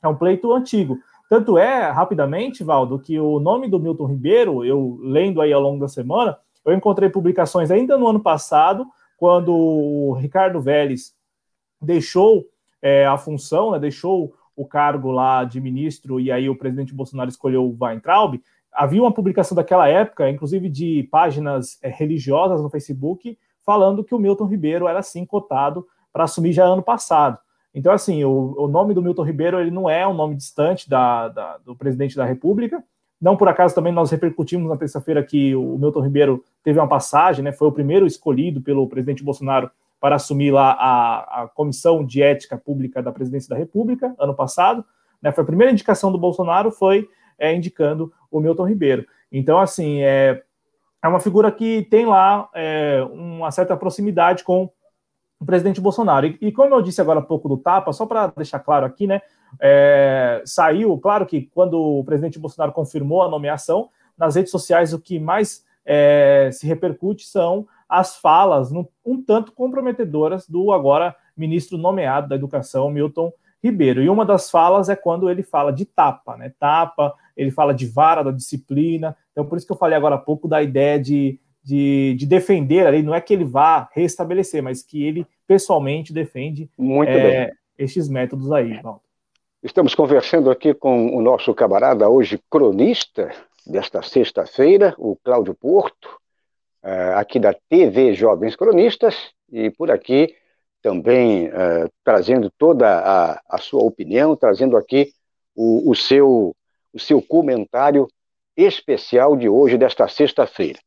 É 0.00 0.06
um 0.06 0.14
pleito 0.14 0.52
antigo. 0.52 0.96
Tanto 1.28 1.58
é, 1.58 1.90
rapidamente, 1.90 2.62
Valdo, 2.62 3.00
que 3.00 3.18
o 3.18 3.40
nome 3.40 3.68
do 3.68 3.80
Milton 3.80 4.06
Ribeiro, 4.06 4.64
eu 4.64 4.96
lendo 5.02 5.40
aí 5.40 5.52
ao 5.52 5.60
longo 5.60 5.80
da 5.80 5.88
semana, 5.88 6.38
eu 6.64 6.72
encontrei 6.72 7.08
publicações 7.08 7.72
ainda 7.72 7.98
no 7.98 8.06
ano 8.06 8.20
passado, 8.20 8.86
quando 9.16 9.52
o 9.52 10.12
Ricardo 10.12 10.60
Vélez 10.60 11.16
deixou 11.82 12.46
é, 12.82 13.06
a 13.06 13.16
função, 13.16 13.72
né, 13.72 13.78
deixou 13.78 14.34
o 14.54 14.66
cargo 14.66 15.10
lá 15.10 15.44
de 15.44 15.60
ministro 15.60 16.18
e 16.18 16.32
aí 16.32 16.48
o 16.48 16.56
presidente 16.56 16.94
Bolsonaro 16.94 17.28
escolheu 17.28 17.64
o 17.64 17.76
Weintraub, 17.78 18.40
havia 18.72 19.02
uma 19.02 19.12
publicação 19.12 19.54
daquela 19.54 19.88
época, 19.88 20.30
inclusive 20.30 20.68
de 20.68 21.08
páginas 21.10 21.78
é, 21.82 21.88
religiosas 21.88 22.62
no 22.62 22.70
Facebook, 22.70 23.38
falando 23.64 24.04
que 24.04 24.14
o 24.14 24.18
Milton 24.18 24.46
Ribeiro 24.46 24.86
era 24.86 25.02
sim 25.02 25.24
cotado 25.24 25.86
para 26.12 26.24
assumir 26.24 26.52
já 26.52 26.64
ano 26.64 26.82
passado. 26.82 27.38
Então, 27.74 27.92
assim, 27.92 28.24
o, 28.24 28.54
o, 28.56 28.68
nome 28.68 28.94
do 28.94 29.02
Milton 29.02 29.22
Ribeiro 29.22 29.60
ele 29.60 29.70
não 29.70 29.90
é 29.90 30.06
um 30.06 30.14
nome 30.14 30.34
distante 30.34 30.88
da, 30.88 31.28
da, 31.28 31.58
do 31.58 31.76
presidente 31.76 32.16
da 32.16 32.24
República. 32.24 32.82
Não 33.20 33.36
por 33.36 33.48
acaso 33.48 33.74
também 33.74 33.92
nós 33.92 34.10
repercutimos 34.10 34.68
na 34.68 34.76
terça-feira 34.76 35.22
que 35.22 35.54
o 35.54 35.76
Milton 35.76 36.00
Ribeiro 36.00 36.44
teve 36.62 36.78
uma 36.78 36.88
passagem, 36.88 37.44
né, 37.44 37.52
foi 37.52 37.68
o 37.68 37.72
primeiro 37.72 38.06
escolhido 38.06 38.60
pelo 38.60 38.86
presidente 38.88 39.22
Bolsonaro 39.22 39.70
para 40.00 40.16
assumir 40.16 40.50
lá 40.50 40.72
a, 40.72 41.42
a 41.42 41.48
Comissão 41.48 42.04
de 42.04 42.22
Ética 42.22 42.56
Pública 42.56 43.02
da 43.02 43.12
Presidência 43.12 43.48
da 43.48 43.56
República, 43.56 44.14
ano 44.18 44.34
passado. 44.34 44.84
Né, 45.22 45.32
foi 45.32 45.42
a 45.42 45.46
primeira 45.46 45.72
indicação 45.72 46.12
do 46.12 46.18
Bolsonaro, 46.18 46.70
foi 46.70 47.08
é, 47.38 47.54
indicando 47.54 48.12
o 48.30 48.40
Milton 48.40 48.68
Ribeiro. 48.68 49.06
Então, 49.30 49.58
assim, 49.58 50.02
é, 50.02 50.42
é 51.02 51.08
uma 51.08 51.20
figura 51.20 51.50
que 51.50 51.86
tem 51.90 52.06
lá 52.06 52.48
é, 52.54 53.02
uma 53.12 53.50
certa 53.50 53.76
proximidade 53.76 54.44
com 54.44 54.70
o 55.38 55.44
presidente 55.44 55.80
Bolsonaro. 55.80 56.26
E, 56.26 56.38
e, 56.40 56.52
como 56.52 56.74
eu 56.74 56.82
disse 56.82 57.00
agora 57.00 57.20
há 57.20 57.22
pouco 57.22 57.48
do 57.48 57.56
Tapa, 57.56 57.92
só 57.92 58.06
para 58.06 58.28
deixar 58.28 58.58
claro 58.60 58.86
aqui, 58.86 59.06
né, 59.06 59.20
é, 59.60 60.42
saiu, 60.44 60.98
claro 60.98 61.26
que 61.26 61.42
quando 61.54 61.78
o 61.78 62.04
presidente 62.04 62.38
Bolsonaro 62.38 62.72
confirmou 62.72 63.22
a 63.22 63.28
nomeação, 63.28 63.88
nas 64.16 64.34
redes 64.34 64.50
sociais 64.50 64.92
o 64.92 65.00
que 65.00 65.18
mais 65.18 65.64
é, 65.84 66.50
se 66.52 66.66
repercute 66.66 67.26
são 67.26 67.66
as 67.88 68.16
falas 68.16 68.72
um 69.04 69.22
tanto 69.22 69.52
comprometedoras 69.52 70.48
do 70.48 70.72
agora 70.72 71.14
ministro 71.36 71.78
nomeado 71.78 72.28
da 72.28 72.34
Educação, 72.34 72.90
Milton 72.90 73.32
Ribeiro. 73.62 74.02
E 74.02 74.08
uma 74.08 74.24
das 74.24 74.50
falas 74.50 74.88
é 74.88 74.96
quando 74.96 75.30
ele 75.30 75.42
fala 75.42 75.72
de 75.72 75.84
tapa, 75.84 76.36
né? 76.36 76.52
Tapa, 76.58 77.14
ele 77.36 77.50
fala 77.50 77.74
de 77.74 77.86
vara 77.86 78.22
da 78.22 78.30
disciplina. 78.30 79.16
Então, 79.32 79.44
por 79.44 79.56
isso 79.56 79.66
que 79.66 79.72
eu 79.72 79.76
falei 79.76 79.96
agora 79.96 80.14
há 80.14 80.18
pouco 80.18 80.48
da 80.48 80.62
ideia 80.62 80.98
de, 80.98 81.38
de, 81.62 82.14
de 82.18 82.26
defender 82.26 82.86
ali, 82.86 83.02
não 83.02 83.14
é 83.14 83.20
que 83.20 83.34
ele 83.34 83.44
vá 83.44 83.88
restabelecer, 83.92 84.62
mas 84.62 84.82
que 84.82 85.04
ele 85.04 85.26
pessoalmente 85.46 86.12
defende 86.12 86.70
Muito 86.78 87.10
é, 87.10 87.52
estes 87.78 88.08
métodos 88.08 88.50
aí, 88.52 88.80
Valdo. 88.80 89.00
Estamos 89.62 89.94
conversando 89.94 90.50
aqui 90.50 90.72
com 90.72 91.16
o 91.16 91.20
nosso 91.20 91.52
camarada, 91.52 92.08
hoje 92.08 92.40
cronista 92.48 93.30
desta 93.66 94.00
sexta-feira, 94.00 94.94
o 94.96 95.16
Cláudio 95.16 95.54
Porto, 95.54 96.08
uh, 96.86 97.18
aqui 97.18 97.40
da 97.40 97.52
TV 97.68 98.14
Jovens 98.14 98.54
Cronistas, 98.54 99.32
e 99.50 99.70
por 99.70 99.90
aqui 99.90 100.34
também 100.80 101.48
uh, 101.48 101.90
trazendo 102.04 102.50
toda 102.56 102.86
a, 102.88 103.40
a, 103.48 103.58
sua 103.58 103.82
opinião, 103.82 104.36
trazendo 104.36 104.76
aqui 104.76 105.12
o, 105.54 105.90
o, 105.90 105.96
seu, 105.96 106.54
o 106.92 106.98
seu 106.98 107.20
comentário 107.20 108.06
especial 108.56 109.36
de 109.36 109.48
hoje, 109.48 109.76
desta 109.76 110.06
sexta-feira. 110.06 110.78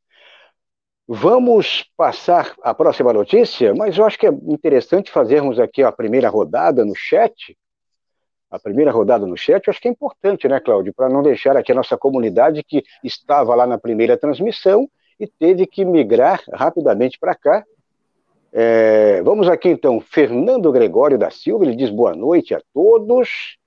Vamos 1.06 1.86
passar 1.98 2.56
a 2.62 2.74
próxima 2.74 3.12
notícia, 3.12 3.74
mas 3.74 3.98
eu 3.98 4.06
acho 4.06 4.18
que 4.18 4.28
é 4.28 4.30
interessante 4.30 5.12
fazermos 5.12 5.60
aqui 5.60 5.84
a 5.84 5.92
primeira 5.92 6.30
rodada 6.30 6.86
no 6.86 6.96
chat. 6.96 7.58
A 8.50 8.60
primeira 8.60 8.92
rodada 8.92 9.26
no 9.26 9.36
chat, 9.36 9.68
eu 9.68 9.72
acho 9.72 9.82
que 9.82 9.88
é 9.88 9.92
importante, 9.92 10.48
né, 10.48 10.60
Cláudio, 10.60 10.94
para 10.94 11.10
não 11.10 11.22
deixar 11.22 11.58
aqui 11.58 11.72
a 11.72 11.76
nossa 11.76 11.98
comunidade 11.98 12.64
que 12.64 12.84
estava 13.04 13.54
lá 13.54 13.68
na 13.68 13.78
primeira 13.78 14.18
transmissão 14.18 14.88
e 15.20 15.28
teve 15.28 15.66
que 15.66 15.84
migrar 15.84 16.42
rapidamente 16.54 17.20
para 17.20 17.36
cá. 17.36 17.66
É, 18.52 19.22
vamos 19.22 19.48
aqui 19.48 19.70
então, 19.70 20.00
Fernando 20.00 20.72
Gregório 20.72 21.18
da 21.18 21.30
Silva, 21.30 21.66
ele 21.66 21.76
diz 21.76 21.90
boa 21.90 22.16
noite 22.16 22.56
a 22.56 22.62
todos. 22.74 23.58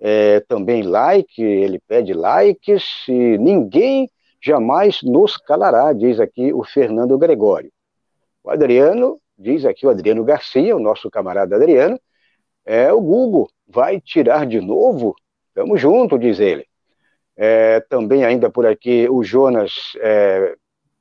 É, 0.00 0.40
também 0.40 0.82
like, 0.82 1.42
ele 1.42 1.78
pede 1.78 2.12
likes. 2.12 3.06
E 3.08 3.38
ninguém 3.38 4.10
jamais 4.42 5.02
nos 5.02 5.36
calará, 5.36 5.92
diz 5.92 6.18
aqui 6.20 6.52
o 6.52 6.64
Fernando 6.64 7.18
Gregório. 7.18 7.70
O 8.42 8.50
Adriano, 8.50 9.20
diz 9.38 9.64
aqui 9.64 9.86
o 9.86 9.90
Adriano 9.90 10.24
Garcia, 10.24 10.76
o 10.76 10.80
nosso 10.80 11.10
camarada 11.10 11.56
Adriano, 11.56 11.98
é 12.64 12.92
o 12.92 13.00
Google, 13.00 13.48
vai 13.66 14.00
tirar 14.00 14.46
de 14.46 14.60
novo? 14.60 15.14
Tamo 15.54 15.76
junto, 15.76 16.18
diz 16.18 16.40
ele. 16.40 16.66
É, 17.36 17.80
também 17.80 18.24
ainda 18.24 18.50
por 18.50 18.66
aqui 18.66 19.08
o 19.08 19.22
Jonas, 19.22 19.92
é, 20.00 20.56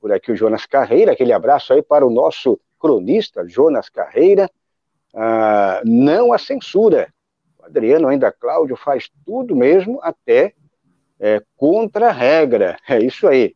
por 0.05 0.13
aqui 0.13 0.31
o 0.31 0.35
Jonas 0.35 0.67
Carreira, 0.67 1.13
aquele 1.13 1.33
abraço 1.33 1.73
aí 1.73 1.81
para 1.81 2.05
o 2.05 2.11
nosso 2.11 2.59
cronista 2.79 3.43
Jonas 3.47 3.89
Carreira. 3.89 4.47
Ah, 5.15 5.81
não 5.83 6.31
a 6.31 6.37
censura. 6.37 7.11
O 7.57 7.65
Adriano, 7.65 8.07
ainda 8.07 8.31
Cláudio, 8.31 8.75
faz 8.75 9.09
tudo 9.25 9.55
mesmo 9.55 9.99
até 10.03 10.53
é, 11.19 11.41
contra 11.57 12.09
a 12.09 12.11
regra. 12.11 12.77
É 12.87 12.99
isso 12.99 13.27
aí. 13.27 13.55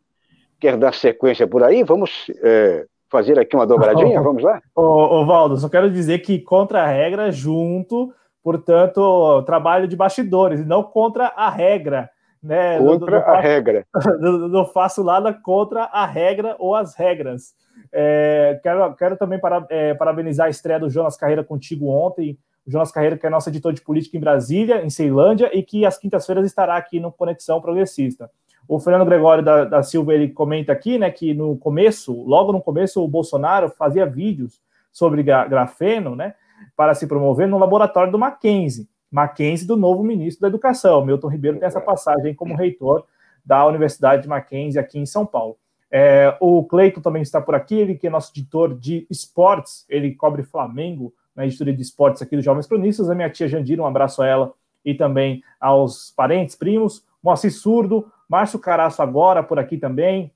Quer 0.59 0.75
dar 0.75 0.95
sequência 0.95 1.45
por 1.45 1.61
aí? 1.61 1.83
Vamos 1.83 2.31
é, 2.41 2.87
fazer 3.11 3.37
aqui 3.37 3.55
uma 3.55 3.67
dobradinha? 3.67 4.17
Vamos 4.19 4.41
lá? 4.41 4.59
Ô, 4.75 4.81
ô, 4.81 5.25
Valdo, 5.27 5.55
só 5.55 5.69
quero 5.69 5.87
dizer 5.87 6.17
que 6.17 6.39
contra 6.39 6.81
a 6.81 6.87
regra, 6.87 7.31
junto, 7.31 8.11
portanto, 8.43 9.43
trabalho 9.43 9.87
de 9.87 9.95
bastidores, 9.95 10.65
não 10.65 10.81
contra 10.81 11.27
a 11.27 11.47
regra. 11.47 12.09
Né? 12.41 12.77
Contra 12.77 13.19
a 13.19 13.39
regra. 13.39 13.85
Não, 14.19 14.47
não 14.47 14.65
faço 14.65 15.03
nada 15.03 15.33
contra 15.33 15.83
a 15.83 16.05
regra 16.05 16.55
ou 16.57 16.73
as 16.73 16.95
regras. 16.95 17.53
É, 17.91 18.59
quero, 18.63 18.95
quero 18.95 19.17
também 19.17 19.39
para, 19.39 19.65
é, 19.69 19.93
parabenizar 19.93 20.47
a 20.47 20.49
estreia 20.49 20.79
do 20.79 20.89
Jonas 20.89 21.17
Carreira 21.17 21.43
contigo 21.43 21.87
ontem. 21.87 22.37
O 22.65 22.71
Jonas 22.71 22.91
Carreira, 22.91 23.17
que 23.17 23.25
é 23.25 23.29
nosso 23.29 23.49
editor 23.49 23.73
de 23.73 23.81
política 23.81 24.15
em 24.15 24.21
Brasília, 24.21 24.85
em 24.85 24.89
Ceilândia, 24.89 25.49
e 25.53 25.63
que 25.63 25.85
às 25.85 25.97
quintas-feiras 25.97 26.45
estará 26.45 26.77
aqui 26.77 26.99
no 26.99 27.11
Conexão 27.11 27.59
Progressista. 27.59 28.29
O 28.67 28.79
Fernando 28.79 29.07
Gregório 29.07 29.43
da, 29.43 29.65
da, 29.65 29.81
Silva 29.81 30.13
ele 30.13 30.29
comenta 30.29 30.71
aqui, 30.71 30.99
né, 30.99 31.09
que 31.09 31.33
no 31.33 31.57
começo, 31.57 32.13
logo 32.23 32.53
no 32.53 32.61
começo, 32.61 33.03
o 33.03 33.07
Bolsonaro 33.07 33.69
fazia 33.69 34.05
vídeos 34.05 34.61
sobre 34.91 35.23
grafeno, 35.23 36.15
né, 36.15 36.35
para 36.77 36.93
se 36.93 37.07
promover 37.07 37.47
no 37.47 37.57
laboratório 37.57 38.11
do 38.11 38.19
Mackenzie. 38.19 38.87
Mackenzie 39.11 39.67
do 39.67 39.75
novo 39.75 40.03
ministro 40.03 40.41
da 40.41 40.47
Educação. 40.47 41.05
Milton 41.05 41.27
Ribeiro 41.27 41.57
tem 41.57 41.67
essa 41.67 41.81
passagem 41.81 42.33
como 42.33 42.55
reitor 42.55 43.05
da 43.45 43.65
Universidade 43.65 44.23
de 44.23 44.27
Mackenzie 44.27 44.79
aqui 44.79 44.99
em 44.99 45.05
São 45.05 45.25
Paulo. 45.25 45.57
É, 45.91 46.37
o 46.39 46.63
Cleiton 46.65 47.01
também 47.01 47.21
está 47.21 47.41
por 47.41 47.55
aqui, 47.55 47.75
ele 47.75 47.95
que 47.95 48.05
é 48.05 48.09
nosso 48.09 48.31
editor 48.31 48.77
de 48.77 49.07
esportes, 49.09 49.85
ele 49.89 50.13
cobre 50.13 50.43
Flamengo 50.43 51.13
na 51.35 51.45
editoria 51.45 51.73
de 51.73 51.81
esportes 51.81 52.21
aqui 52.21 52.35
do 52.35 52.41
Jovens 52.41 52.67
Cronistas. 52.67 53.09
A 53.09 53.15
minha 53.15 53.29
tia 53.29 53.47
Jandira, 53.47 53.81
um 53.81 53.87
abraço 53.87 54.21
a 54.21 54.27
ela 54.27 54.53
e 54.85 54.93
também 54.93 55.41
aos 55.59 56.11
parentes, 56.11 56.55
primos. 56.55 57.03
Moacir 57.23 57.51
Surdo, 57.51 58.11
Márcio 58.27 58.59
Caraço 58.59 59.01
agora 59.01 59.41
por 59.41 59.57
aqui 59.57 59.77
também. 59.77 60.31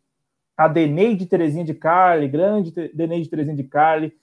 A 0.58 0.68
Deneide 0.68 1.26
Terezinha 1.26 1.64
de 1.64 1.74
Carli, 1.74 2.28
grande 2.28 2.72
Deneide 2.94 3.30
Terezinha 3.30 3.56
de 3.56 3.64
Carli. 3.64 4.14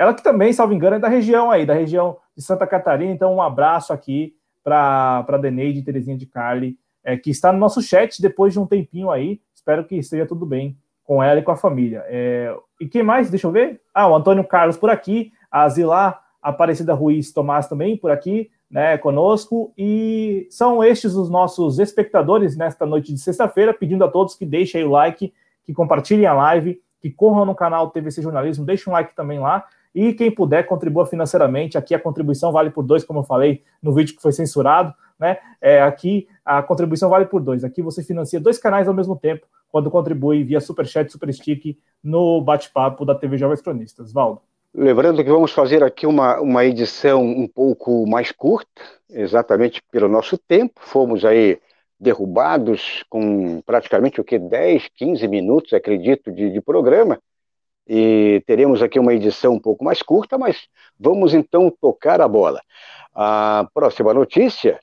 Ela 0.00 0.14
que 0.14 0.22
também, 0.22 0.50
salvo 0.50 0.72
engano, 0.72 0.96
é 0.96 0.98
da 0.98 1.08
região 1.08 1.50
aí, 1.50 1.66
da 1.66 1.74
região 1.74 2.16
de 2.34 2.42
Santa 2.42 2.66
Catarina. 2.66 3.12
Então, 3.12 3.34
um 3.34 3.42
abraço 3.42 3.92
aqui 3.92 4.34
para 4.64 5.26
a 5.28 5.36
Deneide 5.36 5.82
Terezinha 5.82 6.16
de 6.16 6.24
Carli, 6.24 6.78
é, 7.04 7.18
que 7.18 7.28
está 7.28 7.52
no 7.52 7.58
nosso 7.58 7.82
chat 7.82 8.22
depois 8.22 8.54
de 8.54 8.58
um 8.58 8.64
tempinho 8.66 9.10
aí. 9.10 9.42
Espero 9.54 9.84
que 9.84 9.96
esteja 9.96 10.24
tudo 10.24 10.46
bem 10.46 10.74
com 11.04 11.22
ela 11.22 11.40
e 11.40 11.42
com 11.42 11.50
a 11.50 11.56
família. 11.56 12.02
É, 12.06 12.56
e 12.80 12.88
quem 12.88 13.02
mais? 13.02 13.28
Deixa 13.28 13.46
eu 13.46 13.52
ver. 13.52 13.78
Ah, 13.92 14.08
o 14.08 14.16
Antônio 14.16 14.42
Carlos 14.42 14.78
por 14.78 14.88
aqui, 14.88 15.34
a 15.50 15.68
Zilá 15.68 16.18
Aparecida 16.40 16.94
Ruiz 16.94 17.30
Tomás 17.30 17.68
também 17.68 17.94
por 17.94 18.10
aqui, 18.10 18.50
né, 18.70 18.96
conosco. 18.96 19.70
E 19.76 20.46
são 20.48 20.82
estes 20.82 21.14
os 21.14 21.28
nossos 21.28 21.78
espectadores 21.78 22.56
nesta 22.56 22.86
noite 22.86 23.12
de 23.12 23.20
sexta-feira, 23.20 23.74
pedindo 23.74 24.02
a 24.02 24.08
todos 24.08 24.34
que 24.34 24.46
deixem 24.46 24.82
o 24.82 24.90
like, 24.92 25.30
que 25.62 25.74
compartilhem 25.74 26.24
a 26.24 26.32
live, 26.32 26.80
que 27.02 27.10
corram 27.10 27.44
no 27.44 27.54
canal 27.54 27.90
TVC 27.90 28.22
Jornalismo, 28.22 28.64
deixem 28.64 28.90
um 28.90 28.94
like 28.94 29.14
também 29.14 29.38
lá. 29.38 29.66
E 29.94 30.12
quem 30.12 30.30
puder, 30.30 30.66
contribua 30.66 31.06
financeiramente. 31.06 31.76
Aqui 31.76 31.94
a 31.94 32.00
contribuição 32.00 32.52
vale 32.52 32.70
por 32.70 32.82
dois, 32.82 33.04
como 33.04 33.20
eu 33.20 33.24
falei 33.24 33.62
no 33.82 33.92
vídeo 33.92 34.14
que 34.14 34.22
foi 34.22 34.32
censurado. 34.32 34.94
Né? 35.18 35.38
É, 35.60 35.82
aqui 35.82 36.28
a 36.44 36.62
contribuição 36.62 37.10
vale 37.10 37.26
por 37.26 37.40
dois. 37.40 37.64
Aqui 37.64 37.82
você 37.82 38.02
financia 38.02 38.40
dois 38.40 38.58
canais 38.58 38.88
ao 38.88 38.94
mesmo 38.94 39.16
tempo 39.16 39.46
quando 39.70 39.90
contribui 39.90 40.42
via 40.42 40.60
Superchat, 40.60 41.10
Superstick 41.10 41.78
no 42.02 42.40
bate-papo 42.40 43.04
da 43.04 43.14
TV 43.14 43.38
Jovens 43.38 43.60
Cronistas. 43.60 44.12
Valdo. 44.12 44.40
Lembrando 44.74 45.22
que 45.24 45.30
vamos 45.30 45.52
fazer 45.52 45.82
aqui 45.82 46.06
uma, 46.06 46.40
uma 46.40 46.64
edição 46.64 47.22
um 47.22 47.48
pouco 47.48 48.06
mais 48.06 48.30
curta, 48.30 48.82
exatamente 49.08 49.82
pelo 49.90 50.08
nosso 50.08 50.38
tempo. 50.38 50.74
Fomos 50.80 51.24
aí 51.24 51.58
derrubados 51.98 53.04
com 53.10 53.60
praticamente 53.62 54.20
o 54.20 54.24
que 54.24 54.38
10, 54.38 54.88
15 54.96 55.28
minutos, 55.28 55.72
acredito, 55.72 56.30
de, 56.30 56.50
de 56.50 56.60
programa. 56.60 57.18
E 57.92 58.40
teremos 58.46 58.82
aqui 58.82 59.00
uma 59.00 59.12
edição 59.12 59.54
um 59.54 59.58
pouco 59.58 59.82
mais 59.82 60.00
curta, 60.00 60.38
mas 60.38 60.68
vamos 60.96 61.34
então 61.34 61.74
tocar 61.80 62.20
a 62.20 62.28
bola. 62.28 62.62
A 63.12 63.68
próxima 63.74 64.14
notícia, 64.14 64.78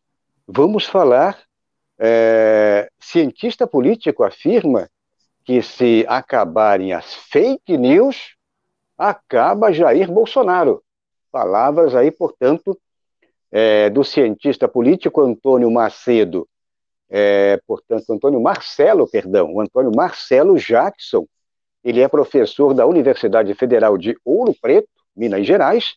vamos 0.45 0.85
falar. 0.85 1.39
É, 1.97 2.91
cientista 2.99 3.65
político 3.65 4.25
afirma 4.25 4.89
que 5.45 5.61
se 5.61 6.05
acabarem 6.09 6.91
as 6.91 7.13
fake 7.13 7.77
news, 7.77 8.35
acaba 8.97 9.71
Jair 9.71 10.11
Bolsonaro. 10.11 10.83
Palavras 11.31 11.95
aí, 11.95 12.11
portanto, 12.11 12.77
é, 13.49 13.89
do 13.89 14.03
cientista 14.03 14.67
político 14.67 15.21
Antônio 15.21 15.71
Macedo, 15.71 16.45
é, 17.09 17.57
portanto, 17.65 18.11
Antônio 18.11 18.41
Marcelo, 18.41 19.07
perdão, 19.09 19.53
o 19.53 19.61
Antônio 19.61 19.93
Marcelo 19.95 20.57
Jackson, 20.59 21.25
ele 21.87 22.01
é 22.01 22.07
professor 22.09 22.73
da 22.73 22.85
Universidade 22.85 23.53
Federal 23.53 23.97
de 23.97 24.13
Ouro 24.25 24.53
Preto, 24.61 24.89
Minas 25.15 25.47
Gerais, 25.47 25.95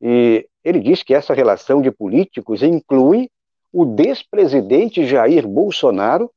e 0.00 0.48
ele 0.62 0.78
diz 0.78 1.02
que 1.02 1.12
essa 1.12 1.34
relação 1.34 1.82
de 1.82 1.90
políticos 1.90 2.62
inclui 2.62 3.28
o 3.72 3.84
despresidente 3.84 5.04
Jair 5.04 5.44
Bolsonaro, 5.44 6.30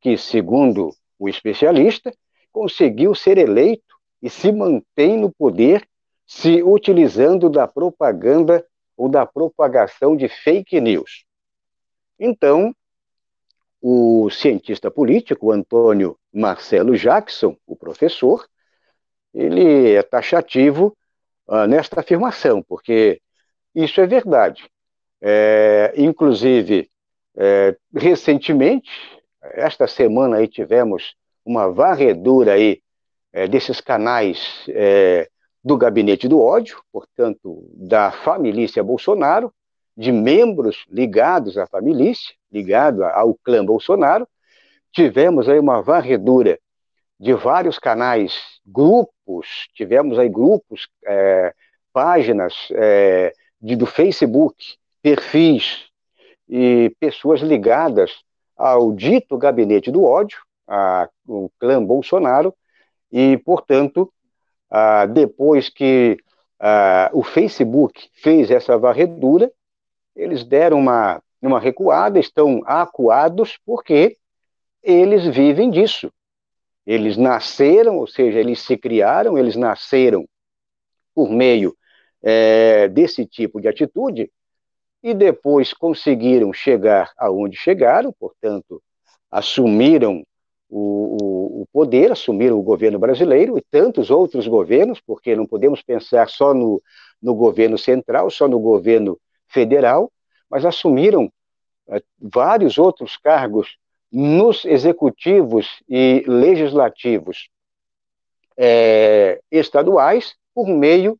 que, 0.00 0.18
segundo 0.18 0.90
o 1.16 1.28
especialista, 1.28 2.12
conseguiu 2.50 3.14
ser 3.14 3.38
eleito 3.38 3.94
e 4.20 4.28
se 4.28 4.50
mantém 4.50 5.16
no 5.16 5.30
poder 5.30 5.86
se 6.26 6.60
utilizando 6.60 7.48
da 7.48 7.68
propaganda 7.68 8.66
ou 8.96 9.08
da 9.08 9.24
propagação 9.24 10.16
de 10.16 10.28
fake 10.28 10.80
news. 10.80 11.24
Então, 12.18 12.74
o 13.80 14.28
cientista 14.28 14.90
político 14.90 15.52
Antônio 15.52 16.17
Marcelo 16.32 16.96
Jackson, 16.96 17.56
o 17.66 17.76
professor, 17.76 18.46
ele 19.34 19.92
é 19.92 20.02
taxativo 20.02 20.96
uh, 21.46 21.66
nesta 21.66 22.00
afirmação, 22.00 22.62
porque 22.62 23.20
isso 23.74 24.00
é 24.00 24.06
verdade. 24.06 24.68
É, 25.20 25.92
inclusive, 25.96 26.88
é, 27.36 27.76
recentemente, 27.94 28.90
esta 29.42 29.86
semana 29.86 30.36
aí 30.36 30.48
tivemos 30.48 31.14
uma 31.44 31.70
varredura 31.70 32.52
aí 32.52 32.80
é, 33.32 33.46
desses 33.46 33.80
canais 33.80 34.64
é, 34.68 35.28
do 35.62 35.76
gabinete 35.76 36.28
do 36.28 36.40
ódio, 36.40 36.80
portanto, 36.92 37.68
da 37.74 38.10
família 38.10 38.82
Bolsonaro, 38.82 39.52
de 39.96 40.12
membros 40.12 40.84
ligados 40.88 41.58
à 41.58 41.66
família, 41.66 42.12
ligado 42.50 43.04
ao 43.04 43.34
clã 43.34 43.64
Bolsonaro. 43.64 44.26
Tivemos 44.98 45.48
aí 45.48 45.60
uma 45.60 45.80
varredura 45.80 46.58
de 47.20 47.32
vários 47.32 47.78
canais, 47.78 48.34
grupos, 48.66 49.68
tivemos 49.72 50.18
aí 50.18 50.28
grupos, 50.28 50.88
é, 51.06 51.54
páginas 51.92 52.66
é, 52.72 53.32
de, 53.62 53.76
do 53.76 53.86
Facebook, 53.86 54.56
perfis 55.00 55.86
e 56.48 56.92
pessoas 56.98 57.42
ligadas 57.42 58.24
ao 58.56 58.92
dito 58.92 59.38
gabinete 59.38 59.88
do 59.88 60.02
ódio, 60.02 60.40
a, 60.66 61.08
o 61.28 61.48
clã 61.60 61.80
Bolsonaro, 61.80 62.52
e, 63.12 63.36
portanto, 63.36 64.12
ah, 64.68 65.06
depois 65.06 65.68
que 65.68 66.16
ah, 66.58 67.08
o 67.12 67.22
Facebook 67.22 68.10
fez 68.14 68.50
essa 68.50 68.76
varredura, 68.76 69.48
eles 70.16 70.42
deram 70.42 70.80
uma, 70.80 71.22
uma 71.40 71.60
recuada, 71.60 72.18
estão 72.18 72.62
acuados, 72.66 73.56
porque 73.64 74.16
eles 74.82 75.26
vivem 75.26 75.70
disso. 75.70 76.12
Eles 76.86 77.16
nasceram, 77.16 77.98
ou 77.98 78.06
seja, 78.06 78.38
eles 78.38 78.60
se 78.60 78.76
criaram, 78.76 79.36
eles 79.36 79.56
nasceram 79.56 80.26
por 81.14 81.30
meio 81.30 81.76
é, 82.22 82.88
desse 82.88 83.26
tipo 83.26 83.60
de 83.60 83.68
atitude, 83.68 84.30
e 85.02 85.14
depois 85.14 85.72
conseguiram 85.72 86.52
chegar 86.52 87.12
aonde 87.16 87.56
chegaram, 87.56 88.12
portanto, 88.18 88.82
assumiram 89.30 90.24
o, 90.68 91.62
o, 91.62 91.66
poder, 91.72 92.12
assumiram 92.12 92.58
o 92.58 92.62
governo 92.62 92.98
brasileiro 92.98 93.56
e 93.56 93.62
tantos 93.70 94.10
outros 94.10 94.46
governos, 94.46 95.00
porque 95.00 95.34
não 95.36 95.46
podemos 95.46 95.82
pensar 95.82 96.28
só 96.28 96.52
no, 96.52 96.82
no 97.22 97.34
governo 97.34 97.78
central, 97.78 98.30
só 98.30 98.48
no 98.48 98.58
governo 98.58 99.18
federal, 99.46 100.12
mas 100.50 100.64
assumiram 100.64 101.32
é, 101.88 102.02
vários 102.18 102.76
outros 102.76 103.16
cargos 103.16 103.78
nos 104.10 104.64
executivos 104.64 105.82
e 105.88 106.24
legislativos 106.26 107.48
é, 108.56 109.40
estaduais 109.50 110.34
por 110.54 110.66
meio 110.66 111.18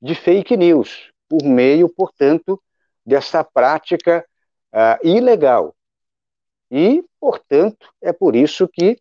de 0.00 0.14
fake 0.14 0.56
news, 0.56 1.10
por 1.28 1.42
meio, 1.42 1.88
portanto, 1.88 2.60
dessa 3.04 3.42
prática 3.42 4.24
uh, 4.72 5.06
ilegal. 5.06 5.74
E, 6.70 7.02
portanto, 7.20 7.88
é 8.00 8.12
por 8.12 8.36
isso 8.36 8.68
que 8.68 8.98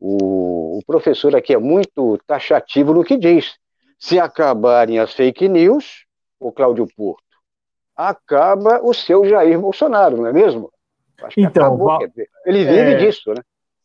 o, 0.00 0.78
o 0.78 0.80
professor 0.86 1.36
aqui 1.36 1.54
é 1.54 1.58
muito 1.58 2.18
taxativo 2.26 2.92
no 2.92 3.04
que 3.04 3.16
diz. 3.16 3.56
Se 3.98 4.18
acabarem 4.18 4.98
as 4.98 5.12
fake 5.12 5.48
news, 5.48 6.06
o 6.40 6.50
Cláudio 6.50 6.86
Porto, 6.96 7.22
acaba 7.94 8.80
o 8.82 8.92
seu 8.92 9.24
Jair 9.24 9.60
Bolsonaro, 9.60 10.16
não 10.16 10.26
é 10.26 10.32
mesmo? 10.32 10.72
Então, 11.36 11.66
acabou, 11.66 11.98
dizer, 12.08 12.28
ele 12.46 12.64
vive 12.64 12.92
é, 12.92 12.96
disso, 12.96 13.30
né? 13.34 13.42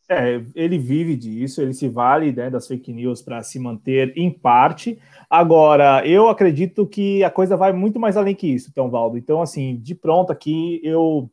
É, 0.09 0.41
ele 0.55 0.77
vive 0.77 1.17
disso, 1.17 1.61
ele 1.61 1.73
se 1.73 1.89
vale 1.89 2.31
né, 2.31 2.49
das 2.49 2.65
fake 2.65 2.93
news 2.93 3.21
para 3.21 3.43
se 3.43 3.59
manter 3.59 4.13
em 4.15 4.31
parte. 4.31 4.97
Agora, 5.29 6.07
eu 6.07 6.29
acredito 6.29 6.87
que 6.87 7.23
a 7.25 7.29
coisa 7.29 7.57
vai 7.57 7.73
muito 7.73 7.99
mais 7.99 8.15
além 8.15 8.33
que 8.33 8.47
isso, 8.47 8.69
então, 8.71 8.89
Valdo. 8.89 9.17
Então, 9.17 9.41
assim, 9.41 9.75
de 9.75 9.93
pronto 9.93 10.31
aqui, 10.31 10.79
eu 10.81 11.29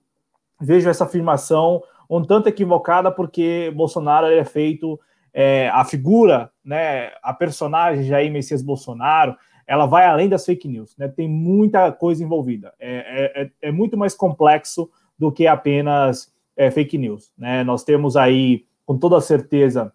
vejo 0.61 0.88
essa 0.88 1.05
afirmação 1.05 1.83
um 2.11 2.23
tanto 2.23 2.49
equivocada, 2.49 3.11
porque 3.12 3.73
Bolsonaro 3.75 4.27
é 4.27 4.45
feito, 4.45 4.99
é, 5.33 5.69
a 5.69 5.85
figura, 5.85 6.51
né, 6.64 7.12
a 7.23 7.33
personagem 7.33 8.05
Jair 8.05 8.31
Messias 8.33 8.62
Bolsonaro, 8.62 9.37
ela 9.67 9.87
vai 9.87 10.05
além 10.05 10.29
das 10.29 10.45
fake 10.45 10.69
news, 10.69 10.95
né? 10.99 11.09
Tem 11.09 11.27
muita 11.27 11.90
coisa 11.90 12.23
envolvida. 12.23 12.75
É, 12.79 12.97
é, 12.97 13.43
é, 13.43 13.51
é 13.62 13.73
muito 13.73 13.97
mais 13.97 14.14
complexo 14.14 14.90
do 15.18 15.31
que 15.31 15.46
apenas 15.46 16.33
é, 16.57 16.70
fake 16.70 16.98
news, 16.98 17.33
né? 17.37 17.64
Nós 17.64 17.85
temos 17.85 18.16
aí, 18.16 18.64
com 18.85 18.96
toda 18.98 19.20
certeza, 19.20 19.92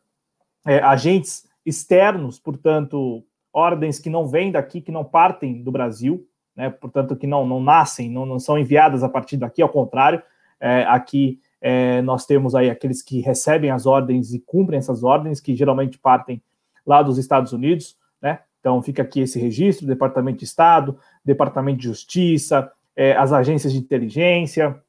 é, 0.65 0.79
agentes 0.79 1.47
externos, 1.65 2.39
portanto, 2.39 3.23
ordens 3.51 3.99
que 3.99 4.09
não 4.09 4.27
vêm 4.27 4.51
daqui, 4.51 4.81
que 4.81 4.91
não 4.91 5.03
partem 5.03 5.61
do 5.61 5.71
Brasil, 5.71 6.25
né? 6.55 6.69
Portanto, 6.69 7.15
que 7.15 7.27
não, 7.27 7.45
não 7.47 7.61
nascem, 7.61 8.09
não, 8.09 8.25
não 8.25 8.39
são 8.39 8.57
enviadas 8.57 9.03
a 9.03 9.09
partir 9.09 9.37
daqui, 9.37 9.61
ao 9.61 9.69
contrário, 9.69 10.21
é, 10.59 10.83
aqui 10.83 11.39
é, 11.61 12.01
nós 12.01 12.25
temos 12.25 12.55
aí 12.55 12.69
aqueles 12.69 13.01
que 13.01 13.21
recebem 13.21 13.71
as 13.71 13.85
ordens 13.85 14.33
e 14.33 14.39
cumprem 14.39 14.79
essas 14.79 15.03
ordens, 15.03 15.39
que 15.39 15.55
geralmente 15.55 15.97
partem 15.97 16.41
lá 16.85 17.01
dos 17.01 17.17
Estados 17.17 17.53
Unidos, 17.53 17.97
né? 18.21 18.39
Então 18.59 18.81
fica 18.81 19.01
aqui 19.01 19.21
esse 19.21 19.39
registro, 19.39 19.87
Departamento 19.87 20.39
de 20.39 20.45
Estado, 20.45 20.97
Departamento 21.23 21.79
de 21.79 21.87
Justiça, 21.87 22.71
é, 22.95 23.15
as 23.15 23.31
agências 23.31 23.71
de 23.71 23.79
inteligência, 23.79 24.81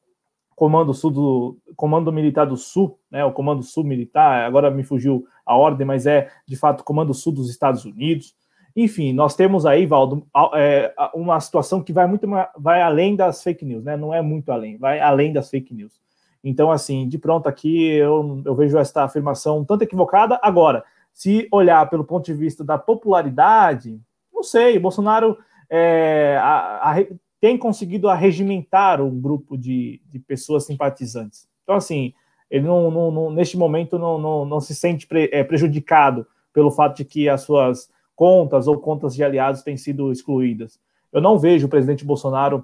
Comando 0.61 0.93
Sul 0.93 1.09
do 1.09 1.57
Comando 1.75 2.13
Militar 2.13 2.45
do 2.45 2.55
Sul, 2.55 2.99
né? 3.09 3.25
O 3.25 3.31
Comando 3.31 3.63
Sul 3.63 3.83
Militar, 3.83 4.45
agora 4.45 4.69
me 4.69 4.83
fugiu 4.83 5.25
a 5.43 5.57
ordem, 5.57 5.87
mas 5.87 6.05
é 6.05 6.29
de 6.47 6.55
fato 6.55 6.83
Comando 6.83 7.15
Sul 7.15 7.33
dos 7.33 7.49
Estados 7.49 7.83
Unidos. 7.83 8.35
Enfim, 8.75 9.11
nós 9.11 9.35
temos 9.35 9.65
aí, 9.65 9.87
Valdo, 9.87 10.23
é, 10.53 10.93
uma 11.15 11.39
situação 11.39 11.81
que 11.81 11.91
vai 11.91 12.05
muito 12.05 12.27
vai 12.59 12.79
além 12.79 13.15
das 13.15 13.41
fake 13.41 13.65
news, 13.65 13.83
né? 13.83 13.97
Não 13.97 14.13
é 14.13 14.21
muito 14.21 14.51
além, 14.51 14.77
vai 14.77 14.99
além 14.99 15.33
das 15.33 15.49
fake 15.49 15.73
news. 15.73 15.99
Então, 16.43 16.69
assim, 16.69 17.09
de 17.09 17.17
pronto 17.17 17.49
aqui 17.49 17.93
eu, 17.93 18.43
eu 18.45 18.53
vejo 18.53 18.77
esta 18.77 19.03
afirmação 19.03 19.65
tanto 19.65 19.81
equivocada. 19.81 20.39
Agora, 20.43 20.83
se 21.11 21.47
olhar 21.51 21.89
pelo 21.89 22.03
ponto 22.03 22.23
de 22.23 22.35
vista 22.35 22.63
da 22.63 22.77
popularidade, 22.77 23.99
não 24.31 24.43
sei, 24.43 24.77
Bolsonaro 24.77 25.39
é, 25.67 26.37
a, 26.39 26.91
a, 26.91 26.95
tem 27.41 27.57
conseguido 27.57 28.07
arregimentar 28.07 29.01
um 29.01 29.19
grupo 29.19 29.57
de, 29.57 29.99
de 30.07 30.19
pessoas 30.19 30.63
simpatizantes. 30.63 31.49
Então, 31.63 31.75
assim, 31.75 32.13
ele 32.51 32.67
não, 32.67 32.91
não, 32.91 33.09
não 33.09 33.31
neste 33.31 33.57
momento 33.57 33.97
não, 33.97 34.19
não, 34.19 34.45
não 34.45 34.61
se 34.61 34.75
sente 34.75 35.07
pre, 35.07 35.27
é, 35.33 35.43
prejudicado 35.43 36.27
pelo 36.53 36.69
fato 36.69 36.97
de 36.97 37.05
que 37.05 37.27
as 37.27 37.41
suas 37.41 37.89
contas 38.15 38.67
ou 38.67 38.77
contas 38.77 39.15
de 39.15 39.23
aliados 39.23 39.63
têm 39.63 39.75
sido 39.75 40.11
excluídas. 40.11 40.79
Eu 41.11 41.19
não 41.19 41.39
vejo 41.39 41.65
o 41.65 41.69
presidente 41.69 42.05
Bolsonaro 42.05 42.63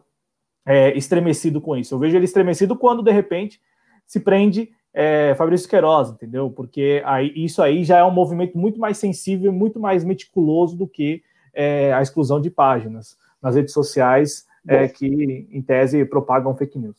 é, 0.63 0.95
estremecido 0.95 1.59
com 1.59 1.75
isso. 1.75 1.95
Eu 1.95 1.99
vejo 1.99 2.15
ele 2.15 2.25
estremecido 2.25 2.75
quando, 2.75 3.01
de 3.01 3.11
repente, 3.11 3.59
se 4.05 4.19
prende 4.19 4.69
é, 4.93 5.33
Fabrício 5.35 5.67
Queiroz, 5.67 6.11
entendeu? 6.11 6.51
Porque 6.51 7.01
aí, 7.03 7.33
isso 7.35 7.63
aí 7.63 7.83
já 7.83 7.97
é 7.97 8.03
um 8.03 8.11
movimento 8.11 8.57
muito 8.57 8.79
mais 8.79 8.97
sensível, 8.97 9.51
muito 9.51 9.79
mais 9.79 10.03
meticuloso 10.03 10.77
do 10.77 10.87
que 10.87 11.23
é, 11.53 11.91
a 11.93 12.01
exclusão 12.01 12.39
de 12.39 12.51
páginas 12.51 13.17
nas 13.41 13.55
redes 13.55 13.73
sociais 13.73 14.46
é, 14.67 14.87
que, 14.87 15.47
em 15.51 15.61
tese, 15.61 16.05
propagam 16.05 16.55
fake 16.55 16.77
news. 16.77 16.97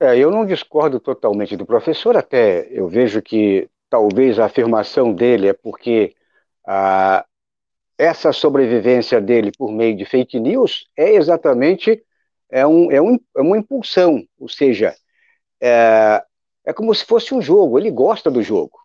É, 0.00 0.16
eu 0.16 0.30
não 0.30 0.44
discordo 0.44 0.98
totalmente 0.98 1.56
do 1.56 1.66
professor, 1.66 2.16
até 2.16 2.66
eu 2.70 2.88
vejo 2.88 3.22
que 3.22 3.68
talvez 3.88 4.38
a 4.38 4.46
afirmação 4.46 5.12
dele 5.12 5.48
é 5.48 5.52
porque 5.52 6.14
a, 6.66 7.24
essa 7.96 8.32
sobrevivência 8.32 9.20
dele 9.20 9.52
por 9.56 9.70
meio 9.70 9.96
de 9.96 10.04
fake 10.04 10.40
news 10.40 10.88
é 10.96 11.14
exatamente 11.14 12.02
é, 12.50 12.66
um, 12.66 12.90
é, 12.90 13.00
um, 13.00 13.18
é 13.36 13.40
uma 13.40 13.56
impulsão, 13.56 14.24
ou 14.38 14.48
seja, 14.48 14.94
é, 15.60 16.22
é 16.64 16.72
como 16.72 16.94
se 16.94 17.04
fosse 17.04 17.34
um 17.34 17.40
jogo, 17.40 17.78
ele 17.78 17.90
gosta 17.90 18.30
do 18.30 18.42
jogo. 18.42 18.78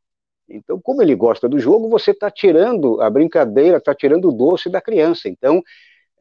Então, 0.49 0.79
como 0.79 1.01
ele 1.01 1.15
gosta 1.15 1.49
do 1.49 1.59
jogo, 1.59 1.89
você 1.89 2.11
está 2.11 2.31
tirando 2.31 3.01
a 3.01 3.09
brincadeira, 3.09 3.77
está 3.77 3.93
tirando 3.93 4.29
o 4.29 4.31
doce 4.31 4.69
da 4.69 4.79
criança. 4.79 5.27
Então, 5.27 5.61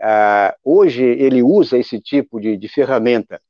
ah, 0.01 0.55
hoje 0.65 1.05
ele 1.05 1.43
usa 1.43 1.79
esse 1.79 2.01
tipo 2.01 2.41
de, 2.41 2.57
de 2.57 2.69
ferramenta 2.69 3.41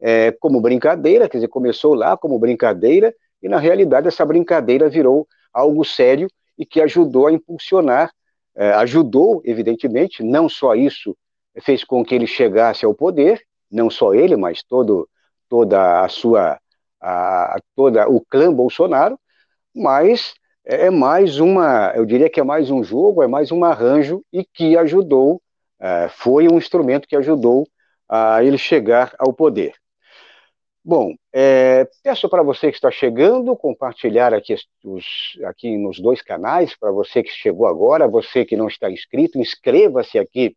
é, 0.00 0.32
como 0.32 0.60
brincadeira, 0.60 1.28
quer 1.28 1.38
dizer, 1.38 1.48
começou 1.48 1.94
lá 1.94 2.16
como 2.16 2.38
brincadeira, 2.38 3.14
e 3.42 3.48
na 3.48 3.58
realidade 3.58 4.08
essa 4.08 4.24
brincadeira 4.24 4.88
virou 4.88 5.26
algo 5.52 5.84
sério 5.84 6.28
e 6.56 6.64
que 6.64 6.80
ajudou 6.80 7.26
a 7.26 7.32
impulsionar, 7.32 8.12
é, 8.56 8.70
ajudou, 8.72 9.40
evidentemente, 9.44 10.22
não 10.22 10.48
só 10.48 10.74
isso 10.74 11.16
fez 11.60 11.84
com 11.84 12.04
que 12.04 12.14
ele 12.14 12.26
chegasse 12.26 12.84
ao 12.84 12.94
poder, 12.94 13.42
não 13.70 13.90
só 13.90 14.14
ele, 14.14 14.36
mas 14.36 14.62
todo, 14.62 15.08
toda 15.48 16.02
a 16.02 16.08
sua 16.08 16.58
a, 17.00 17.58
toda 17.76 18.08
o 18.08 18.20
clã 18.20 18.52
Bolsonaro, 18.52 19.18
mas 19.74 20.34
é, 20.64 20.86
é 20.86 20.90
mais 20.90 21.38
uma, 21.38 21.92
eu 21.94 22.04
diria 22.04 22.28
que 22.28 22.40
é 22.40 22.44
mais 22.44 22.70
um 22.70 22.82
jogo, 22.82 23.22
é 23.22 23.28
mais 23.28 23.52
um 23.52 23.64
arranjo 23.64 24.22
e 24.32 24.44
que 24.44 24.76
ajudou, 24.76 25.40
foi 26.10 26.48
um 26.48 26.58
instrumento 26.58 27.06
que 27.06 27.16
ajudou 27.16 27.66
a 28.08 28.42
ele 28.42 28.58
chegar 28.58 29.14
ao 29.18 29.32
poder. 29.32 29.74
Bom, 30.84 31.14
é, 31.34 31.86
peço 32.02 32.28
para 32.30 32.42
você 32.42 32.70
que 32.70 32.76
está 32.78 32.90
chegando 32.90 33.54
compartilhar 33.54 34.32
aqui, 34.32 34.56
os, 34.82 35.38
aqui 35.44 35.76
nos 35.76 36.00
dois 36.00 36.22
canais, 36.22 36.74
para 36.74 36.90
você 36.90 37.22
que 37.22 37.30
chegou 37.30 37.66
agora, 37.66 38.08
você 38.08 38.42
que 38.42 38.56
não 38.56 38.68
está 38.68 38.90
inscrito, 38.90 39.38
inscreva-se 39.38 40.18
aqui 40.18 40.56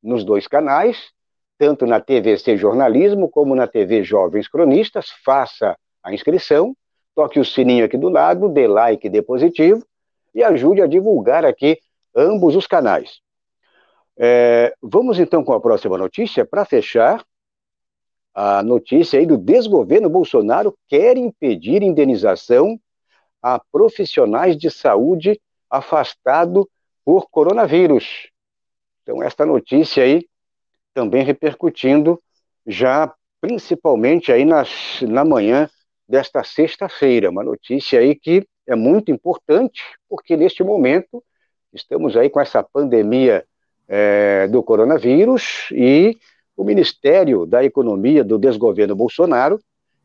nos 0.00 0.22
dois 0.22 0.46
canais, 0.46 1.10
tanto 1.58 1.86
na 1.86 1.98
TVC 1.98 2.56
Jornalismo 2.56 3.28
como 3.28 3.56
na 3.56 3.66
TV 3.66 4.04
Jovens 4.04 4.46
Cronistas. 4.46 5.10
Faça 5.24 5.76
a 6.04 6.14
inscrição, 6.14 6.76
toque 7.12 7.40
o 7.40 7.44
sininho 7.44 7.84
aqui 7.84 7.96
do 7.96 8.08
lado, 8.08 8.48
dê 8.48 8.68
like, 8.68 9.08
dê 9.08 9.22
positivo 9.22 9.84
e 10.32 10.44
ajude 10.44 10.82
a 10.82 10.86
divulgar 10.86 11.44
aqui 11.44 11.80
ambos 12.14 12.54
os 12.54 12.68
canais. 12.68 13.23
É, 14.16 14.74
vamos 14.80 15.18
então 15.18 15.42
com 15.42 15.52
a 15.52 15.60
próxima 15.60 15.98
notícia 15.98 16.44
para 16.44 16.64
fechar. 16.64 17.24
A 18.34 18.62
notícia 18.62 19.18
aí 19.18 19.26
do 19.26 19.36
desgoverno 19.36 20.08
Bolsonaro 20.08 20.76
quer 20.88 21.16
impedir 21.16 21.82
indenização 21.82 22.78
a 23.40 23.60
profissionais 23.70 24.56
de 24.56 24.70
saúde 24.70 25.40
afastados 25.70 26.66
por 27.04 27.28
coronavírus. 27.28 28.30
Então, 29.02 29.22
esta 29.22 29.44
notícia 29.44 30.02
aí 30.02 30.26
também 30.94 31.22
repercutindo 31.22 32.20
já 32.66 33.12
principalmente 33.40 34.32
aí 34.32 34.44
nas, 34.44 35.02
na 35.02 35.24
manhã 35.24 35.68
desta 36.08 36.42
sexta-feira, 36.42 37.28
uma 37.28 37.44
notícia 37.44 38.00
aí 38.00 38.14
que 38.14 38.46
é 38.66 38.74
muito 38.74 39.10
importante, 39.10 39.82
porque 40.08 40.36
neste 40.36 40.64
momento 40.64 41.22
estamos 41.72 42.16
aí 42.16 42.30
com 42.30 42.40
essa 42.40 42.62
pandemia 42.62 43.44
é, 43.88 44.46
do 44.48 44.62
coronavírus 44.62 45.68
e 45.72 46.16
o 46.56 46.64
Ministério 46.64 47.44
da 47.46 47.64
Economia 47.64 48.22
do 48.22 48.38
desgoverno 48.38 48.94
Bolsonaro, 48.94 49.60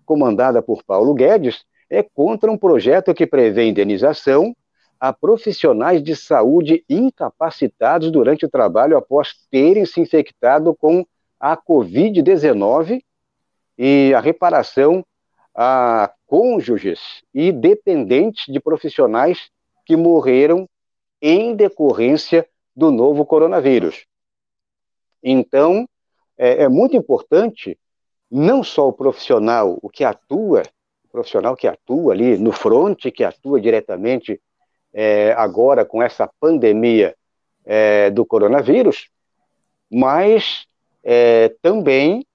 comandada 0.06 0.62
por 0.62 0.84
Paulo 0.84 1.14
Guedes, 1.14 1.64
é 1.90 2.04
contra 2.04 2.52
um 2.52 2.58
projeto 2.58 3.14
que 3.14 3.26
prevê 3.26 3.68
indenização 3.68 4.56
a 5.00 5.14
profissionais 5.14 6.04
de 6.04 6.16
saúde 6.16 6.84
incapacitados 6.90 8.12
durante 8.12 8.46
o 8.46 8.50
trabalho 8.50 8.98
após 8.98 9.34
terem 9.50 9.86
se 9.86 10.02
infectado 10.02 10.76
com 10.76 11.06
a 11.40 11.56
Covid-19 11.56 13.02
e 13.78 14.14
a 14.14 14.20
reparação 14.20 15.06
a 15.56 16.12
cônjuges 16.28 17.00
e 17.34 17.52
dependentes 17.52 18.46
de 18.52 18.60
profissionais 18.60 19.50
que 19.86 19.96
morreram 19.96 20.68
em 21.22 21.56
decorrência 21.56 22.48
do 22.80 22.92
novo 22.92 23.26
coronavírus. 23.26 24.06
Então, 25.22 25.88
é, 26.38 26.64
é 26.64 26.70
muito 26.70 26.96
importante 26.96 27.78
não 28.32 28.64
só 28.64 28.88
o 28.88 28.94
profissional, 28.94 29.78
o 29.82 29.90
que 29.90 30.04
atua 30.04 30.64
profissional 31.12 31.56
que 31.56 31.68
atua 31.68 32.14
ali 32.14 32.38
no 32.38 32.52
front, 32.52 33.12
que 33.12 33.24
atua 33.24 33.60
diretamente 33.60 34.40
é, 34.94 35.34
agora 35.34 35.84
com 35.84 36.02
essa 36.02 36.30
pandemia 36.40 37.16
é, 37.66 38.10
do 38.10 38.26
coronavírus, 38.26 39.10
mas 39.92 40.66
é, 41.04 41.50
também 41.62 42.26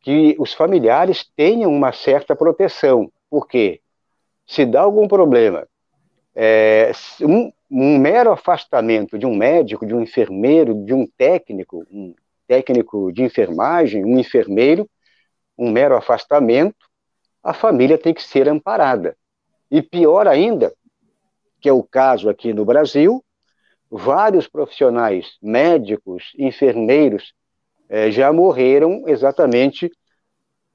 que 0.00 0.34
os 0.38 0.54
familiares 0.54 1.30
tenham 1.36 1.70
uma 1.70 1.92
certa 1.92 2.34
proteção, 2.34 3.12
porque 3.30 3.80
se 4.46 4.64
dá 4.64 4.80
algum 4.80 5.06
problema, 5.06 5.68
é, 6.34 6.92
um, 7.20 7.52
um, 7.70 7.98
mero 7.98 8.32
afastamento 8.32 9.18
de 9.18 9.26
um 9.26 9.34
médico, 9.34 9.86
de 9.86 9.94
um 9.94 10.00
enfermeiro, 10.00 10.74
de 10.84 10.94
um 10.94 11.06
técnico, 11.06 11.84
um 11.90 12.14
técnico 12.46 13.12
de 13.12 13.22
enfermagem, 13.22 14.04
um 14.04 14.18
enfermeiro, 14.18 14.88
um 15.56 15.70
mero 15.70 15.96
afastamento, 15.96 16.86
a 17.42 17.52
família 17.52 17.98
tem 17.98 18.14
que 18.14 18.22
ser 18.22 18.48
amparada. 18.48 19.16
E 19.70 19.82
pior 19.82 20.26
ainda, 20.26 20.72
que 21.60 21.68
é 21.68 21.72
o 21.72 21.82
caso 21.82 22.28
aqui 22.28 22.52
no 22.52 22.64
Brasil, 22.64 23.22
vários 23.90 24.46
profissionais, 24.46 25.36
médicos, 25.42 26.32
enfermeiros, 26.38 27.32
é, 27.88 28.10
já 28.10 28.32
morreram 28.32 29.04
exatamente 29.06 29.90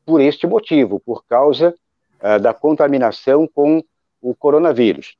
por 0.06 0.20
este 0.20 0.46
motivo, 0.48 1.00
por 1.00 1.24
causa 1.26 1.76
é, 2.20 2.40
da 2.40 2.54
contaminação 2.54 3.48
com 3.48 3.84
o 4.22 4.36
coronavírus. 4.36 5.16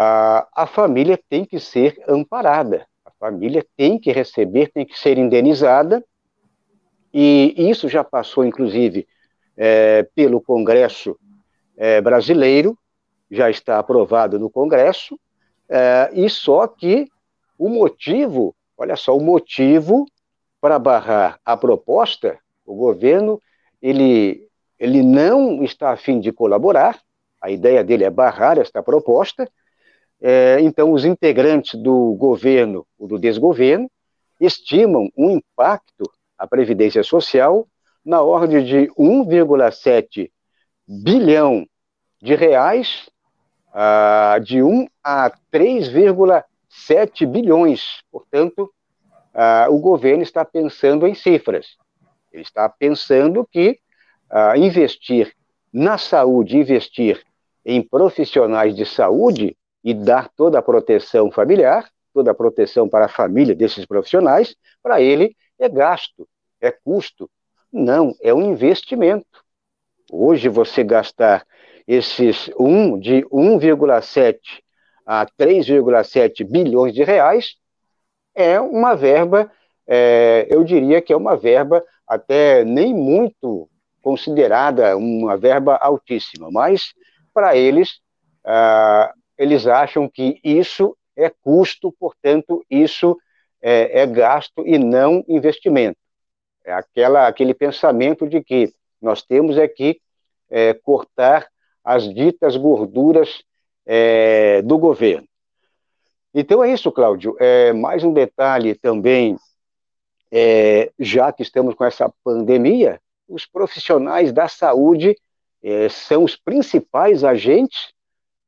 A, 0.00 0.46
a 0.54 0.64
família 0.64 1.18
tem 1.28 1.44
que 1.44 1.58
ser 1.58 2.00
amparada, 2.06 2.86
a 3.04 3.10
família 3.18 3.66
tem 3.76 3.98
que 3.98 4.12
receber, 4.12 4.70
tem 4.70 4.86
que 4.86 4.96
ser 4.96 5.18
indenizada, 5.18 6.04
e 7.12 7.52
isso 7.56 7.88
já 7.88 8.04
passou, 8.04 8.44
inclusive, 8.44 9.08
é, 9.56 10.04
pelo 10.14 10.40
Congresso 10.40 11.18
é, 11.76 12.00
brasileiro, 12.00 12.78
já 13.28 13.50
está 13.50 13.80
aprovado 13.80 14.38
no 14.38 14.48
Congresso, 14.48 15.18
é, 15.68 16.10
e 16.12 16.30
só 16.30 16.68
que 16.68 17.08
o 17.58 17.68
motivo, 17.68 18.54
olha 18.76 18.94
só, 18.94 19.16
o 19.16 19.20
motivo 19.20 20.06
para 20.60 20.78
barrar 20.78 21.40
a 21.44 21.56
proposta, 21.56 22.38
o 22.64 22.72
governo, 22.72 23.42
ele, 23.82 24.46
ele 24.78 25.02
não 25.02 25.64
está 25.64 25.90
a 25.90 25.96
fim 25.96 26.20
de 26.20 26.30
colaborar, 26.30 27.00
a 27.42 27.50
ideia 27.50 27.82
dele 27.82 28.04
é 28.04 28.10
barrar 28.10 28.58
esta 28.58 28.80
proposta, 28.80 29.50
é, 30.20 30.58
então 30.60 30.92
os 30.92 31.04
integrantes 31.04 31.80
do 31.80 32.14
governo 32.14 32.86
ou 32.98 33.06
do 33.06 33.18
desgoverno 33.18 33.90
estimam 34.40 35.08
um 35.16 35.30
impacto 35.30 36.10
à 36.36 36.46
Previdência 36.46 37.02
Social 37.02 37.66
na 38.04 38.22
ordem 38.22 38.64
de 38.64 38.88
1,7 38.98 40.30
bilhão 40.86 41.66
de 42.20 42.34
reais, 42.34 43.08
ah, 43.72 44.38
de 44.42 44.62
1 44.62 44.86
a 45.04 45.30
3,7 45.52 47.26
bilhões. 47.26 48.02
Portanto, 48.10 48.72
ah, 49.34 49.66
o 49.70 49.78
governo 49.78 50.22
está 50.22 50.44
pensando 50.44 51.06
em 51.06 51.14
cifras. 51.14 51.76
Ele 52.32 52.42
está 52.42 52.68
pensando 52.68 53.46
que 53.46 53.78
ah, 54.30 54.56
investir 54.56 55.32
na 55.72 55.98
saúde, 55.98 56.56
investir 56.56 57.22
em 57.64 57.82
profissionais 57.82 58.74
de 58.74 58.86
saúde 58.86 59.56
e 59.88 59.94
dar 59.94 60.28
toda 60.36 60.58
a 60.58 60.62
proteção 60.62 61.30
familiar, 61.30 61.88
toda 62.12 62.30
a 62.30 62.34
proteção 62.34 62.86
para 62.86 63.06
a 63.06 63.08
família 63.08 63.54
desses 63.54 63.86
profissionais, 63.86 64.54
para 64.82 65.00
ele 65.00 65.34
é 65.58 65.66
gasto, 65.66 66.28
é 66.60 66.70
custo. 66.70 67.30
Não, 67.72 68.14
é 68.20 68.34
um 68.34 68.52
investimento. 68.52 69.42
Hoje 70.12 70.50
você 70.50 70.84
gastar 70.84 71.46
esses 71.86 72.50
1 72.58 72.98
de 72.98 73.24
1,7 73.32 74.38
a 75.06 75.24
3,7 75.24 76.44
bilhões 76.44 76.92
de 76.92 77.02
reais 77.02 77.56
é 78.34 78.60
uma 78.60 78.94
verba, 78.94 79.50
é, 79.86 80.46
eu 80.50 80.64
diria 80.64 81.00
que 81.00 81.14
é 81.14 81.16
uma 81.16 81.34
verba 81.34 81.82
até 82.06 82.62
nem 82.62 82.92
muito 82.92 83.70
considerada 84.02 84.94
uma 84.98 85.34
verba 85.38 85.76
altíssima, 85.76 86.50
mas 86.52 86.92
para 87.32 87.56
eles, 87.56 88.00
ah, 88.44 89.14
eles 89.38 89.66
acham 89.66 90.08
que 90.08 90.40
isso 90.42 90.96
é 91.16 91.30
custo, 91.30 91.92
portanto, 91.92 92.64
isso 92.68 93.16
é, 93.62 94.00
é 94.00 94.06
gasto 94.06 94.66
e 94.66 94.78
não 94.78 95.24
investimento. 95.28 95.98
É 96.64 96.72
aquela, 96.72 97.26
aquele 97.26 97.54
pensamento 97.54 98.28
de 98.28 98.42
que 98.42 98.72
nós 99.00 99.22
temos 99.22 99.56
aqui 99.56 100.00
é, 100.50 100.74
cortar 100.74 101.48
as 101.84 102.12
ditas 102.12 102.56
gorduras 102.56 103.42
é, 103.86 104.60
do 104.62 104.76
governo. 104.76 105.26
Então 106.34 106.62
é 106.62 106.72
isso, 106.72 106.92
Cláudio. 106.92 107.36
É, 107.40 107.72
mais 107.72 108.04
um 108.04 108.12
detalhe 108.12 108.74
também, 108.74 109.36
é, 110.30 110.92
já 110.98 111.32
que 111.32 111.42
estamos 111.42 111.74
com 111.74 111.84
essa 111.84 112.12
pandemia, 112.22 113.00
os 113.26 113.46
profissionais 113.46 114.32
da 114.32 114.46
saúde 114.46 115.16
é, 115.62 115.88
são 115.88 116.24
os 116.24 116.36
principais 116.36 117.24
agentes 117.24 117.92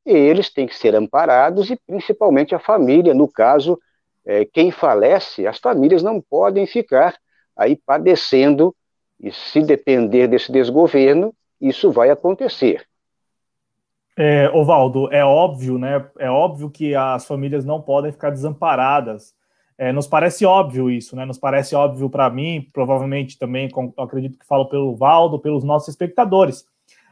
e 0.05 0.13
eles 0.13 0.51
têm 0.51 0.67
que 0.67 0.77
ser 0.77 0.95
amparados 0.95 1.71
e 1.71 1.77
principalmente 1.87 2.55
a 2.55 2.59
família, 2.59 3.15
no 3.15 3.29
caso, 3.29 3.79
é, 4.25 4.45
quem 4.45 4.71
falece, 4.71 5.47
as 5.47 5.59
famílias 5.59 6.03
não 6.03 6.21
podem 6.21 6.67
ficar 6.67 7.17
aí 7.57 7.77
padecendo 7.77 8.75
e 9.21 9.31
se 9.31 9.63
depender 9.63 10.27
desse 10.29 10.51
desgoverno, 10.51 11.35
isso 11.61 11.91
vai 11.91 12.11
acontecer. 12.11 12.87
É, 14.17 14.51
Ovaldo, 14.51 15.13
é 15.13 15.25
óbvio, 15.25 15.79
né? 15.79 16.07
É 16.19 16.31
óbvio 16.31 16.71
que 16.71 16.95
as 16.95 17.27
famílias 17.27 17.65
não 17.65 17.81
podem 17.81 18.13
ficar 18.13 18.31
desamparadas. 18.31 19.35
É, 19.79 19.93
nos 19.93 20.07
parece 20.07 20.45
óbvio 20.45 20.91
isso, 20.91 21.17
né? 21.17 21.25
Nos 21.25 21.39
parece 21.39 21.75
óbvio 21.75 22.11
para 22.11 22.29
mim, 22.29 22.67
provavelmente 22.73 23.39
também, 23.39 23.69
acredito 23.99 24.39
que 24.39 24.47
falo 24.47 24.67
pelo 24.69 24.95
Valdo, 24.95 25.39
pelos 25.39 25.65
nossos 25.65 25.89
espectadores. 25.89 26.67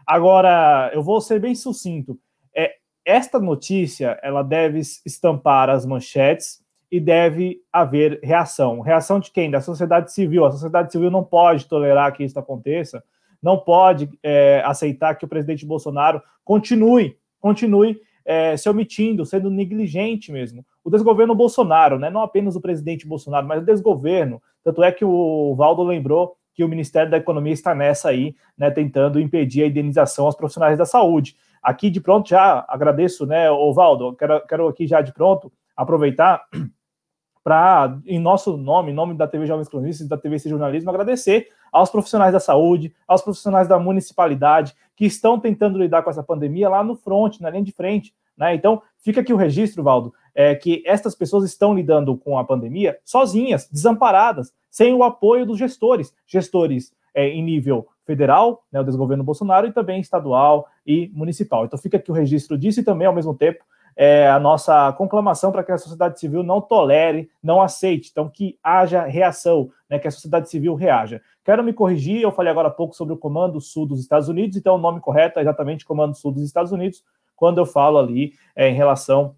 Agora, 0.06 0.90
eu 0.92 1.02
vou 1.02 1.20
ser 1.20 1.40
bem 1.40 1.54
sucinto. 1.54 2.18
É, 2.54 2.76
esta 3.04 3.38
notícia, 3.38 4.18
ela 4.22 4.42
deve 4.42 4.80
estampar 4.80 5.70
as 5.70 5.86
manchetes 5.86 6.62
e 6.90 7.00
deve 7.00 7.60
haver 7.72 8.20
reação. 8.22 8.80
Reação 8.80 9.20
de 9.20 9.30
quem? 9.30 9.50
Da 9.50 9.60
sociedade 9.60 10.12
civil. 10.12 10.44
A 10.44 10.52
sociedade 10.52 10.92
civil 10.92 11.10
não 11.10 11.24
pode 11.24 11.66
tolerar 11.66 12.12
que 12.12 12.24
isso 12.24 12.38
aconteça 12.38 13.02
não 13.42 13.58
pode 13.58 14.08
é, 14.22 14.62
aceitar 14.64 15.14
que 15.14 15.24
o 15.24 15.28
presidente 15.28 15.64
Bolsonaro 15.64 16.20
continue, 16.44 17.16
continue 17.40 18.00
é, 18.24 18.56
se 18.56 18.68
omitindo, 18.68 19.24
sendo 19.24 19.50
negligente 19.50 20.30
mesmo. 20.30 20.64
O 20.84 20.90
desgoverno 20.90 21.34
Bolsonaro, 21.34 21.98
né, 21.98 22.10
não 22.10 22.22
apenas 22.22 22.56
o 22.56 22.60
presidente 22.60 23.06
Bolsonaro, 23.06 23.46
mas 23.46 23.62
o 23.62 23.66
desgoverno. 23.66 24.42
Tanto 24.62 24.82
é 24.82 24.92
que 24.92 25.04
o 25.04 25.54
Valdo 25.56 25.82
lembrou 25.82 26.36
que 26.54 26.64
o 26.64 26.68
Ministério 26.68 27.10
da 27.10 27.16
Economia 27.16 27.52
está 27.52 27.74
nessa 27.74 28.08
aí, 28.08 28.34
né, 28.56 28.70
tentando 28.70 29.20
impedir 29.20 29.62
a 29.62 29.66
indenização 29.66 30.26
aos 30.26 30.34
profissionais 30.34 30.76
da 30.76 30.84
saúde. 30.84 31.36
Aqui 31.62 31.90
de 31.90 32.00
pronto 32.00 32.28
já 32.28 32.64
agradeço, 32.68 33.26
né, 33.26 33.46
Valdo, 33.74 34.14
quero, 34.14 34.40
quero 34.46 34.68
aqui 34.68 34.86
já 34.86 35.00
de 35.00 35.12
pronto 35.12 35.52
aproveitar 35.76 36.44
para, 37.42 37.98
em 38.06 38.18
nosso 38.18 38.56
nome, 38.56 38.90
em 38.90 38.94
nome 38.94 39.14
da 39.14 39.26
TV 39.26 39.46
Jovens 39.46 39.68
Cronistas 39.68 40.06
e 40.06 40.08
da 40.08 40.18
TV 40.18 40.38
Jornalismo, 40.38 40.90
agradecer 40.90 41.48
aos 41.72 41.90
profissionais 41.90 42.32
da 42.32 42.40
saúde, 42.40 42.94
aos 43.06 43.22
profissionais 43.22 43.68
da 43.68 43.78
municipalidade 43.78 44.74
que 44.96 45.06
estão 45.06 45.38
tentando 45.38 45.78
lidar 45.78 46.02
com 46.02 46.10
essa 46.10 46.22
pandemia 46.22 46.68
lá 46.68 46.82
no 46.82 46.96
front, 46.96 47.40
na 47.40 47.50
linha 47.50 47.62
de 47.62 47.72
frente. 47.72 48.14
Né? 48.36 48.54
Então, 48.54 48.82
fica 48.98 49.20
aqui 49.20 49.32
o 49.32 49.36
registro, 49.36 49.82
Valdo, 49.82 50.12
é, 50.34 50.54
que 50.54 50.82
estas 50.86 51.14
pessoas 51.14 51.44
estão 51.44 51.74
lidando 51.74 52.16
com 52.16 52.38
a 52.38 52.44
pandemia 52.44 52.98
sozinhas, 53.04 53.68
desamparadas, 53.70 54.52
sem 54.70 54.94
o 54.94 55.02
apoio 55.02 55.46
dos 55.46 55.58
gestores, 55.58 56.14
gestores 56.26 56.92
é, 57.18 57.28
em 57.28 57.42
nível 57.42 57.88
federal, 58.06 58.62
né, 58.70 58.80
o 58.80 58.84
desgoverno 58.84 59.24
Bolsonaro, 59.24 59.66
e 59.66 59.72
também 59.72 60.00
estadual 60.00 60.68
e 60.86 61.10
municipal. 61.12 61.64
Então, 61.64 61.76
fica 61.76 61.96
aqui 61.96 62.12
o 62.12 62.14
registro 62.14 62.56
disso 62.56 62.78
e 62.78 62.84
também, 62.84 63.08
ao 63.08 63.12
mesmo 63.12 63.34
tempo, 63.34 63.64
é, 63.96 64.30
a 64.30 64.38
nossa 64.38 64.92
conclamação 64.92 65.50
para 65.50 65.64
que 65.64 65.72
a 65.72 65.78
sociedade 65.78 66.20
civil 66.20 66.44
não 66.44 66.60
tolere, 66.60 67.28
não 67.42 67.60
aceite, 67.60 68.10
então 68.12 68.28
que 68.28 68.56
haja 68.62 69.02
reação, 69.02 69.68
né, 69.90 69.98
que 69.98 70.06
a 70.06 70.12
sociedade 70.12 70.48
civil 70.48 70.76
reaja. 70.76 71.20
Quero 71.44 71.64
me 71.64 71.72
corrigir, 71.72 72.22
eu 72.22 72.30
falei 72.30 72.52
agora 72.52 72.68
há 72.68 72.70
pouco 72.70 72.94
sobre 72.94 73.14
o 73.14 73.18
Comando 73.18 73.60
Sul 73.60 73.84
dos 73.84 73.98
Estados 73.98 74.28
Unidos, 74.28 74.56
então 74.56 74.76
o 74.76 74.78
nome 74.78 75.00
correto 75.00 75.40
é 75.40 75.42
exatamente 75.42 75.84
Comando 75.84 76.14
Sul 76.14 76.30
dos 76.30 76.44
Estados 76.44 76.70
Unidos, 76.70 77.02
quando 77.34 77.58
eu 77.58 77.66
falo 77.66 77.98
ali 77.98 78.34
é, 78.54 78.68
em 78.68 78.74
relação 78.74 79.34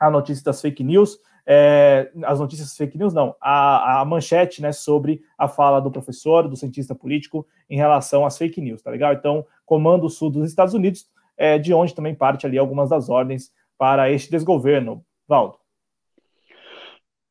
à 0.00 0.10
notícia 0.10 0.42
das 0.44 0.60
fake 0.60 0.82
news, 0.82 1.16
é, 1.46 2.10
as 2.24 2.38
notícias 2.38 2.76
fake 2.76 2.96
news, 2.96 3.12
não, 3.12 3.34
a, 3.40 4.00
a, 4.00 4.04
manchete 4.04 4.62
né, 4.62 4.72
sobre 4.72 5.22
a 5.36 5.48
fala 5.48 5.80
do 5.80 5.90
professor, 5.90 6.48
do 6.48 6.56
cientista 6.56 6.94
político, 6.94 7.46
em 7.68 7.76
relação 7.76 8.24
às 8.24 8.38
fake 8.38 8.60
news, 8.60 8.82
tá 8.82 8.90
legal? 8.90 9.12
Então, 9.12 9.44
Comando 9.64 10.08
Sul 10.08 10.30
dos 10.30 10.48
Estados 10.48 10.74
Unidos, 10.74 11.06
é, 11.36 11.58
de 11.58 11.72
onde 11.74 11.94
também 11.94 12.14
parte 12.14 12.46
ali 12.46 12.58
algumas 12.58 12.90
das 12.90 13.08
ordens 13.08 13.50
para 13.76 14.10
este 14.10 14.30
desgoverno. 14.30 15.04
Valdo. 15.26 15.56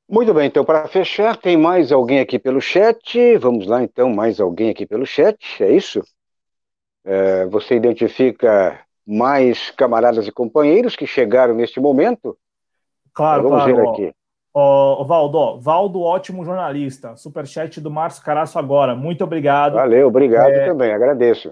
Muito 0.10 0.34
bem, 0.34 0.47
então, 0.47 0.65
para 0.65 0.88
fechar, 0.89 1.38
tem 1.38 1.56
mais 1.56 1.89
alguém 1.89 2.19
aqui 2.19 2.38
pelo 2.38 2.60
chat. 2.60 3.38
Vamos 3.38 3.65
lá, 3.65 3.82
então, 3.82 4.10
mais 4.10 4.41
alguém 4.41 4.69
aqui 4.69 4.86
pelo 4.86 5.06
chat, 5.06 5.63
é 5.63 5.71
isso? 5.71 6.02
É, 7.06 7.45
você 7.45 7.76
identifica 7.76 8.78
mais 9.08 9.71
camaradas 9.71 10.28
e 10.28 10.32
companheiros 10.32 10.97
que 10.97 11.08
chegaram 11.08 11.56
neste 11.56 11.80
momento? 11.80 12.38
Claro, 13.13 13.43
Vamos 13.43 13.63
claro. 13.63 13.76
ver 13.76 13.88
aqui. 13.89 14.15
Ó, 14.54 15.04
Valdo, 15.06 15.38
ó, 15.38 15.58
Valdo, 15.58 16.02
ótimo 16.02 16.43
jornalista. 16.43 17.15
Superchat 17.15 17.80
do 17.80 17.89
Márcio 17.89 18.24
Caraço 18.24 18.60
agora. 18.60 18.95
Muito 18.95 19.24
obrigado. 19.24 19.76
Valeu, 19.76 20.08
obrigado 20.08 20.52
é, 20.52 20.65
também, 20.65 20.91
agradeço. 20.91 21.52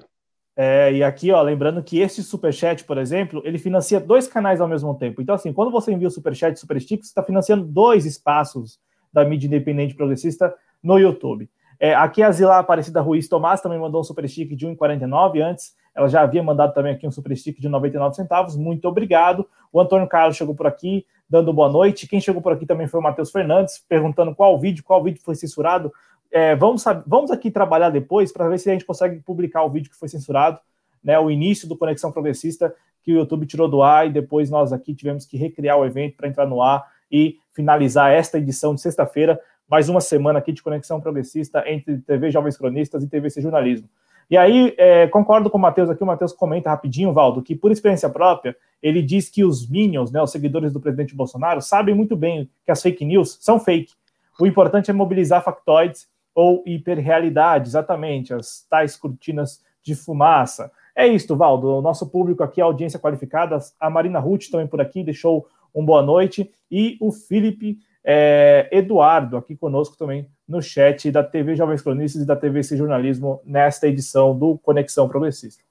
É, 0.55 0.91
e 0.91 1.01
aqui, 1.01 1.31
ó, 1.31 1.41
lembrando 1.41 1.81
que 1.81 2.01
esse 2.01 2.21
superchat, 2.21 2.83
por 2.83 2.97
exemplo, 2.97 3.41
ele 3.45 3.57
financia 3.57 3.97
dois 3.97 4.27
canais 4.27 4.59
ao 4.59 4.67
mesmo 4.67 4.93
tempo. 4.95 5.21
Então, 5.21 5.33
assim, 5.33 5.53
quando 5.53 5.71
você 5.71 5.93
envia 5.93 6.09
o 6.09 6.11
superchat 6.11 6.57
e 6.57 6.59
superstick, 6.59 7.01
você 7.01 7.07
está 7.07 7.23
financiando 7.23 7.63
dois 7.63 8.05
espaços 8.05 8.77
da 9.11 9.23
mídia 9.23 9.47
independente 9.47 9.95
progressista 9.95 10.53
no 10.83 10.97
YouTube. 10.97 11.49
É, 11.79 11.95
aqui 11.95 12.21
a 12.21 12.29
Zila 12.29 12.59
Aparecida 12.59 12.99
Ruiz 12.99 13.29
Tomás 13.29 13.61
também 13.61 13.79
mandou 13.79 14.01
um 14.01 14.03
superstick 14.03 14.53
de 14.53 14.67
1,49 14.67 15.41
antes. 15.41 15.73
Ela 15.99 16.07
já 16.07 16.21
havia 16.21 16.41
mandado 16.41 16.73
também 16.73 16.93
aqui 16.93 17.05
um 17.05 17.11
superstick 17.11 17.59
de 17.59 17.67
99 17.67 18.15
centavos. 18.15 18.55
Muito 18.55 18.87
obrigado. 18.87 19.45
O 19.69 19.81
Antônio 19.81 20.07
Carlos 20.07 20.37
chegou 20.37 20.55
por 20.55 20.65
aqui, 20.65 21.05
dando 21.29 21.51
boa 21.51 21.67
noite. 21.67 22.07
Quem 22.07 22.21
chegou 22.21 22.41
por 22.41 22.53
aqui 22.53 22.65
também 22.65 22.87
foi 22.87 23.01
o 23.01 23.03
Matheus 23.03 23.29
Fernandes, 23.29 23.83
perguntando 23.89 24.33
qual 24.33 24.57
vídeo, 24.57 24.81
qual 24.81 25.03
vídeo 25.03 25.21
foi 25.21 25.35
censurado. 25.35 25.91
É, 26.31 26.55
vamos, 26.55 26.85
vamos 27.05 27.31
aqui 27.31 27.51
trabalhar 27.51 27.89
depois 27.89 28.31
para 28.31 28.47
ver 28.47 28.57
se 28.59 28.69
a 28.69 28.71
gente 28.71 28.85
consegue 28.85 29.19
publicar 29.19 29.61
o 29.63 29.69
vídeo 29.69 29.91
que 29.91 29.97
foi 29.97 30.07
censurado, 30.07 30.57
né? 31.03 31.19
O 31.19 31.29
início 31.29 31.67
do 31.67 31.75
Conexão 31.75 32.13
Progressista, 32.13 32.73
que 33.03 33.11
o 33.11 33.17
YouTube 33.17 33.45
tirou 33.45 33.67
do 33.67 33.81
ar 33.81 34.07
e 34.07 34.09
depois 34.09 34.49
nós 34.49 34.71
aqui 34.71 34.95
tivemos 34.95 35.25
que 35.25 35.35
recriar 35.35 35.77
o 35.77 35.85
evento 35.85 36.15
para 36.15 36.29
entrar 36.29 36.45
no 36.45 36.61
ar 36.61 36.87
e 37.11 37.39
finalizar 37.51 38.09
esta 38.09 38.37
edição 38.37 38.73
de 38.73 38.79
sexta-feira. 38.79 39.37
Mais 39.67 39.89
uma 39.89 39.99
semana 39.99 40.39
aqui 40.39 40.53
de 40.53 40.63
Conexão 40.63 41.01
Progressista 41.01 41.61
entre 41.67 41.97
TV 41.97 42.31
Jovens 42.31 42.55
Cronistas 42.55 43.03
e 43.03 43.09
TVC 43.09 43.41
Jornalismo. 43.41 43.89
E 44.29 44.37
aí, 44.37 44.75
é, 44.77 45.07
concordo 45.07 45.49
com 45.49 45.57
o 45.57 45.61
Matheus 45.61 45.89
aqui, 45.89 46.03
o 46.03 46.05
Matheus 46.05 46.31
comenta 46.31 46.69
rapidinho, 46.69 47.11
Valdo, 47.11 47.41
que 47.41 47.55
por 47.55 47.71
experiência 47.71 48.09
própria, 48.09 48.55
ele 48.81 49.01
diz 49.01 49.27
que 49.27 49.43
os 49.43 49.67
minions, 49.67 50.11
né, 50.11 50.21
os 50.21 50.31
seguidores 50.31 50.71
do 50.71 50.79
presidente 50.79 51.15
Bolsonaro, 51.15 51.61
sabem 51.61 51.95
muito 51.95 52.15
bem 52.15 52.49
que 52.63 52.71
as 52.71 52.81
fake 52.81 53.03
news 53.03 53.37
são 53.41 53.59
fake. 53.59 53.93
O 54.39 54.45
importante 54.45 54.91
é 54.91 54.93
mobilizar 54.93 55.43
factoides 55.43 56.07
ou 56.35 56.63
hiperrealidade, 56.65 57.67
exatamente, 57.69 58.33
as 58.33 58.65
tais 58.69 58.95
cortinas 58.95 59.63
de 59.81 59.95
fumaça. 59.95 60.71
É 60.95 61.07
isso, 61.07 61.35
Valdo, 61.35 61.67
o 61.67 61.81
nosso 61.81 62.07
público 62.07 62.43
aqui, 62.43 62.61
a 62.61 62.65
audiência 62.65 62.99
qualificada, 62.99 63.57
a 63.79 63.89
Marina 63.89 64.19
Ruth 64.19 64.49
também 64.51 64.67
por 64.67 64.79
aqui, 64.79 65.03
deixou 65.03 65.47
um 65.73 65.83
boa 65.83 66.03
noite, 66.03 66.49
e 66.69 66.97
o 67.01 67.11
Felipe 67.11 67.79
é, 68.03 68.69
Eduardo 68.71 69.37
aqui 69.37 69.55
conosco 69.55 69.97
também 69.97 70.27
no 70.47 70.61
chat 70.61 71.11
da 71.11 71.23
TV 71.23 71.55
Jovens 71.55 71.81
Cronistas 71.81 72.21
e 72.21 72.25
da 72.25 72.35
TVC 72.35 72.77
Jornalismo 72.77 73.41
nesta 73.45 73.87
edição 73.87 74.37
do 74.37 74.57
Conexão 74.57 75.07
Progressista. 75.07 75.63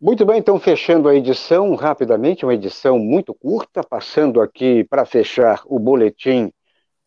Muito 0.00 0.24
bem, 0.24 0.38
então 0.38 0.60
fechando 0.60 1.08
a 1.08 1.14
edição 1.14 1.74
rapidamente, 1.74 2.44
uma 2.44 2.54
edição 2.54 2.98
muito 2.98 3.34
curta, 3.34 3.82
passando 3.82 4.40
aqui 4.40 4.84
para 4.84 5.04
fechar 5.04 5.62
o 5.66 5.78
boletim 5.78 6.52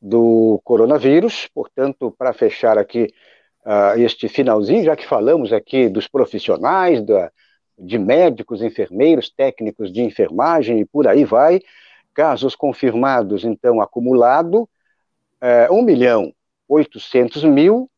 do 0.02 0.60
coronavírus, 0.64 1.48
portanto, 1.54 2.14
para 2.18 2.34
fechar 2.34 2.78
aqui 2.78 3.14
uh, 3.66 3.98
este 3.98 4.28
finalzinho, 4.28 4.84
já 4.84 4.96
que 4.96 5.08
falamos 5.08 5.54
aqui 5.54 5.88
dos 5.88 6.08
profissionais, 6.08 7.02
da, 7.02 7.32
de 7.78 7.98
médicos, 7.98 8.62
enfermeiros, 8.62 9.30
técnicos 9.30 9.90
de 9.92 10.02
enfermagem 10.02 10.80
e 10.80 10.86
por 10.86 11.08
aí 11.08 11.24
vai, 11.24 11.62
casos 12.14 12.56
confirmados, 12.56 13.44
então, 13.44 13.82
acumulado, 13.82 14.68
é, 15.40 15.68
1 15.72 15.82
milhão 15.82 16.34
800 16.68 17.44
mil 17.44 17.90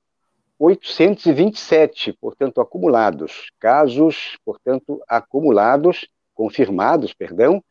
827, 0.59 2.13
portanto, 2.13 2.61
acumulados. 2.61 3.51
Casos, 3.59 4.37
portanto, 4.45 5.01
acumulados, 5.07 6.07
confirmados, 6.33 7.13
perdão. 7.13 7.61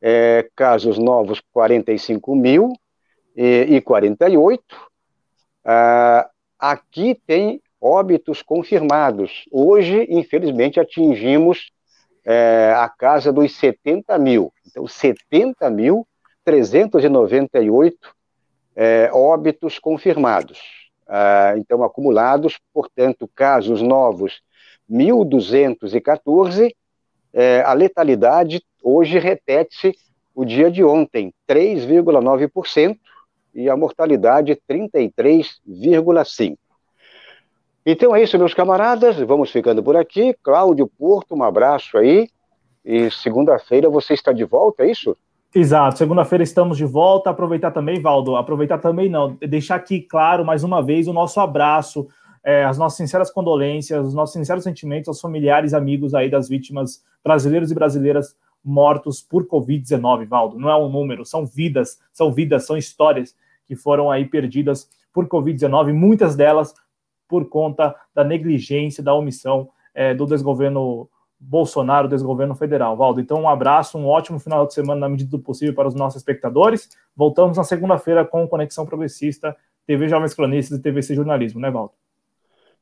É, 0.00 0.48
casos 0.56 0.98
novos, 0.98 1.40
45 1.52 2.34
mil 2.34 2.72
e, 3.36 3.76
e 3.76 3.80
48. 3.80 4.64
Ah, 5.64 6.28
aqui 6.58 7.14
tem 7.26 7.62
óbitos 7.80 8.42
confirmados. 8.42 9.44
Hoje, 9.52 10.06
infelizmente, 10.10 10.80
atingimos 10.80 11.70
é, 12.24 12.72
a 12.76 12.88
casa 12.88 13.32
dos 13.32 13.54
70 13.56 14.18
mil. 14.18 14.52
Então, 14.66 14.86
70 14.86 15.68
mil 15.70 16.06
398 16.44 17.96
é, 18.74 19.10
óbitos 19.12 19.78
confirmados. 19.78 20.58
Ah, 21.06 21.54
então, 21.56 21.84
acumulados, 21.84 22.58
portanto, 22.72 23.28
casos 23.34 23.82
novos 23.82 24.40
1.214. 24.90 26.74
É, 27.32 27.62
a 27.62 27.72
letalidade 27.72 28.62
hoje 28.82 29.18
repete-se 29.18 29.94
o 30.34 30.44
dia 30.44 30.70
de 30.70 30.82
ontem, 30.82 31.32
3,9%, 31.48 32.98
e 33.54 33.68
a 33.68 33.76
mortalidade 33.76 34.58
33,5%. 34.68 36.56
Então 37.84 38.14
é 38.14 38.22
isso, 38.22 38.38
meus 38.38 38.54
camaradas. 38.54 39.18
Vamos 39.18 39.50
ficando 39.50 39.82
por 39.82 39.96
aqui. 39.96 40.34
Cláudio 40.42 40.86
Porto, 40.86 41.34
um 41.34 41.42
abraço 41.42 41.98
aí. 41.98 42.28
E 42.84 43.10
segunda-feira 43.10 43.88
você 43.88 44.14
está 44.14 44.32
de 44.32 44.44
volta, 44.44 44.84
é 44.84 44.90
isso? 44.90 45.16
Exato, 45.54 45.98
segunda-feira 45.98 46.42
estamos 46.42 46.78
de 46.78 46.84
volta. 46.84 47.30
Aproveitar 47.30 47.70
também, 47.70 48.00
Valdo, 48.00 48.36
aproveitar 48.36 48.78
também 48.78 49.08
não, 49.08 49.36
deixar 49.36 49.76
aqui 49.76 50.00
claro 50.00 50.44
mais 50.44 50.64
uma 50.64 50.82
vez 50.82 51.06
o 51.06 51.12
nosso 51.12 51.38
abraço, 51.40 52.08
é, 52.42 52.64
as 52.64 52.78
nossas 52.78 52.96
sinceras 52.96 53.30
condolências, 53.30 54.06
os 54.06 54.14
nossos 54.14 54.32
sinceros 54.32 54.64
sentimentos 54.64 55.08
aos 55.08 55.20
familiares 55.20 55.72
e 55.72 55.76
amigos 55.76 56.14
aí 56.14 56.30
das 56.30 56.48
vítimas 56.48 57.04
brasileiros 57.22 57.70
e 57.70 57.74
brasileiras 57.74 58.34
mortos 58.64 59.20
por 59.20 59.46
Covid-19, 59.46 60.26
Valdo. 60.26 60.58
Não 60.58 60.70
é 60.70 60.76
um 60.76 60.88
número, 60.88 61.24
são 61.26 61.44
vidas, 61.44 61.98
são 62.12 62.32
vidas, 62.32 62.64
são 62.64 62.76
histórias 62.76 63.34
que 63.66 63.76
foram 63.76 64.10
aí 64.10 64.24
perdidas 64.24 64.88
por 65.12 65.28
Covid-19, 65.28 65.92
muitas 65.92 66.34
delas 66.34 66.74
por 67.32 67.48
conta 67.48 67.96
da 68.14 68.22
negligência, 68.22 69.02
da 69.02 69.14
omissão 69.14 69.70
é, 69.94 70.12
do 70.12 70.26
desgoverno 70.26 71.08
Bolsonaro, 71.40 72.06
desgoverno 72.06 72.54
federal. 72.54 72.94
Valdo, 72.94 73.22
então 73.22 73.40
um 73.40 73.48
abraço, 73.48 73.96
um 73.96 74.06
ótimo 74.06 74.38
final 74.38 74.66
de 74.66 74.74
semana 74.74 75.00
na 75.00 75.08
medida 75.08 75.30
do 75.30 75.38
possível 75.38 75.74
para 75.74 75.88
os 75.88 75.94
nossos 75.94 76.20
espectadores. 76.20 76.90
Voltamos 77.16 77.56
na 77.56 77.64
segunda-feira 77.64 78.22
com 78.22 78.46
Conexão 78.46 78.84
Progressista, 78.84 79.56
TV 79.86 80.08
Jovens 80.08 80.34
Cronistas 80.34 80.78
e 80.78 80.82
TVC 80.82 81.14
Jornalismo, 81.14 81.58
né, 81.58 81.70
Valdo? 81.70 81.94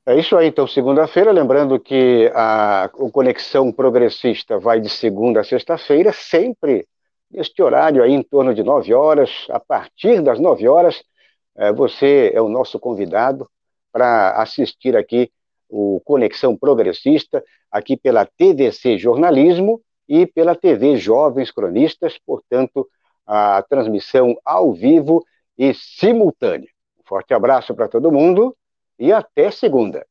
É 0.05 0.19
isso 0.19 0.37
aí, 0.37 0.49
então, 0.49 0.67
segunda-feira, 0.67 1.31
lembrando 1.31 1.79
que 1.79 2.29
a, 2.35 2.91
o 2.95 3.09
Conexão 3.09 3.71
Progressista 3.71 4.59
vai 4.59 4.81
de 4.81 4.89
segunda 4.89 5.43
a 5.43 5.45
sexta-feira, 5.45 6.13
sempre 6.13 6.89
neste 7.31 7.63
horário 7.63 8.03
aí, 8.03 8.13
em 8.13 8.23
torno 8.23 8.53
de 8.53 8.65
nove 8.65 8.93
horas, 8.93 9.47
a 9.49 9.61
partir 9.61 10.21
das 10.21 10.41
nove 10.41 10.67
horas, 10.67 11.01
é, 11.57 11.73
você 11.73 12.33
é 12.35 12.41
o 12.41 12.49
nosso 12.49 12.81
convidado 12.81 13.49
para 13.93 14.41
assistir 14.41 14.97
aqui 14.97 15.31
o 15.69 16.01
Conexão 16.05 16.57
Progressista, 16.57 17.43
aqui 17.71 17.97
pela 17.97 18.27
TVC 18.27 18.99
Jornalismo 18.99 19.81
e 20.09 20.27
pela 20.27 20.57
TV 20.57 20.97
Jovens 20.97 21.51
Cronistas, 21.51 22.19
portanto, 22.19 22.89
a 23.27 23.63
transmissão 23.63 24.37
ao 24.45 24.73
vivo 24.73 25.25
e 25.57 25.73
simultânea. 25.73 26.69
Um 26.99 27.03
forte 27.05 27.33
abraço 27.33 27.75
para 27.75 27.89
todo 27.89 28.11
mundo 28.11 28.57
e 28.99 29.13
até 29.13 29.51
segunda. 29.51 30.05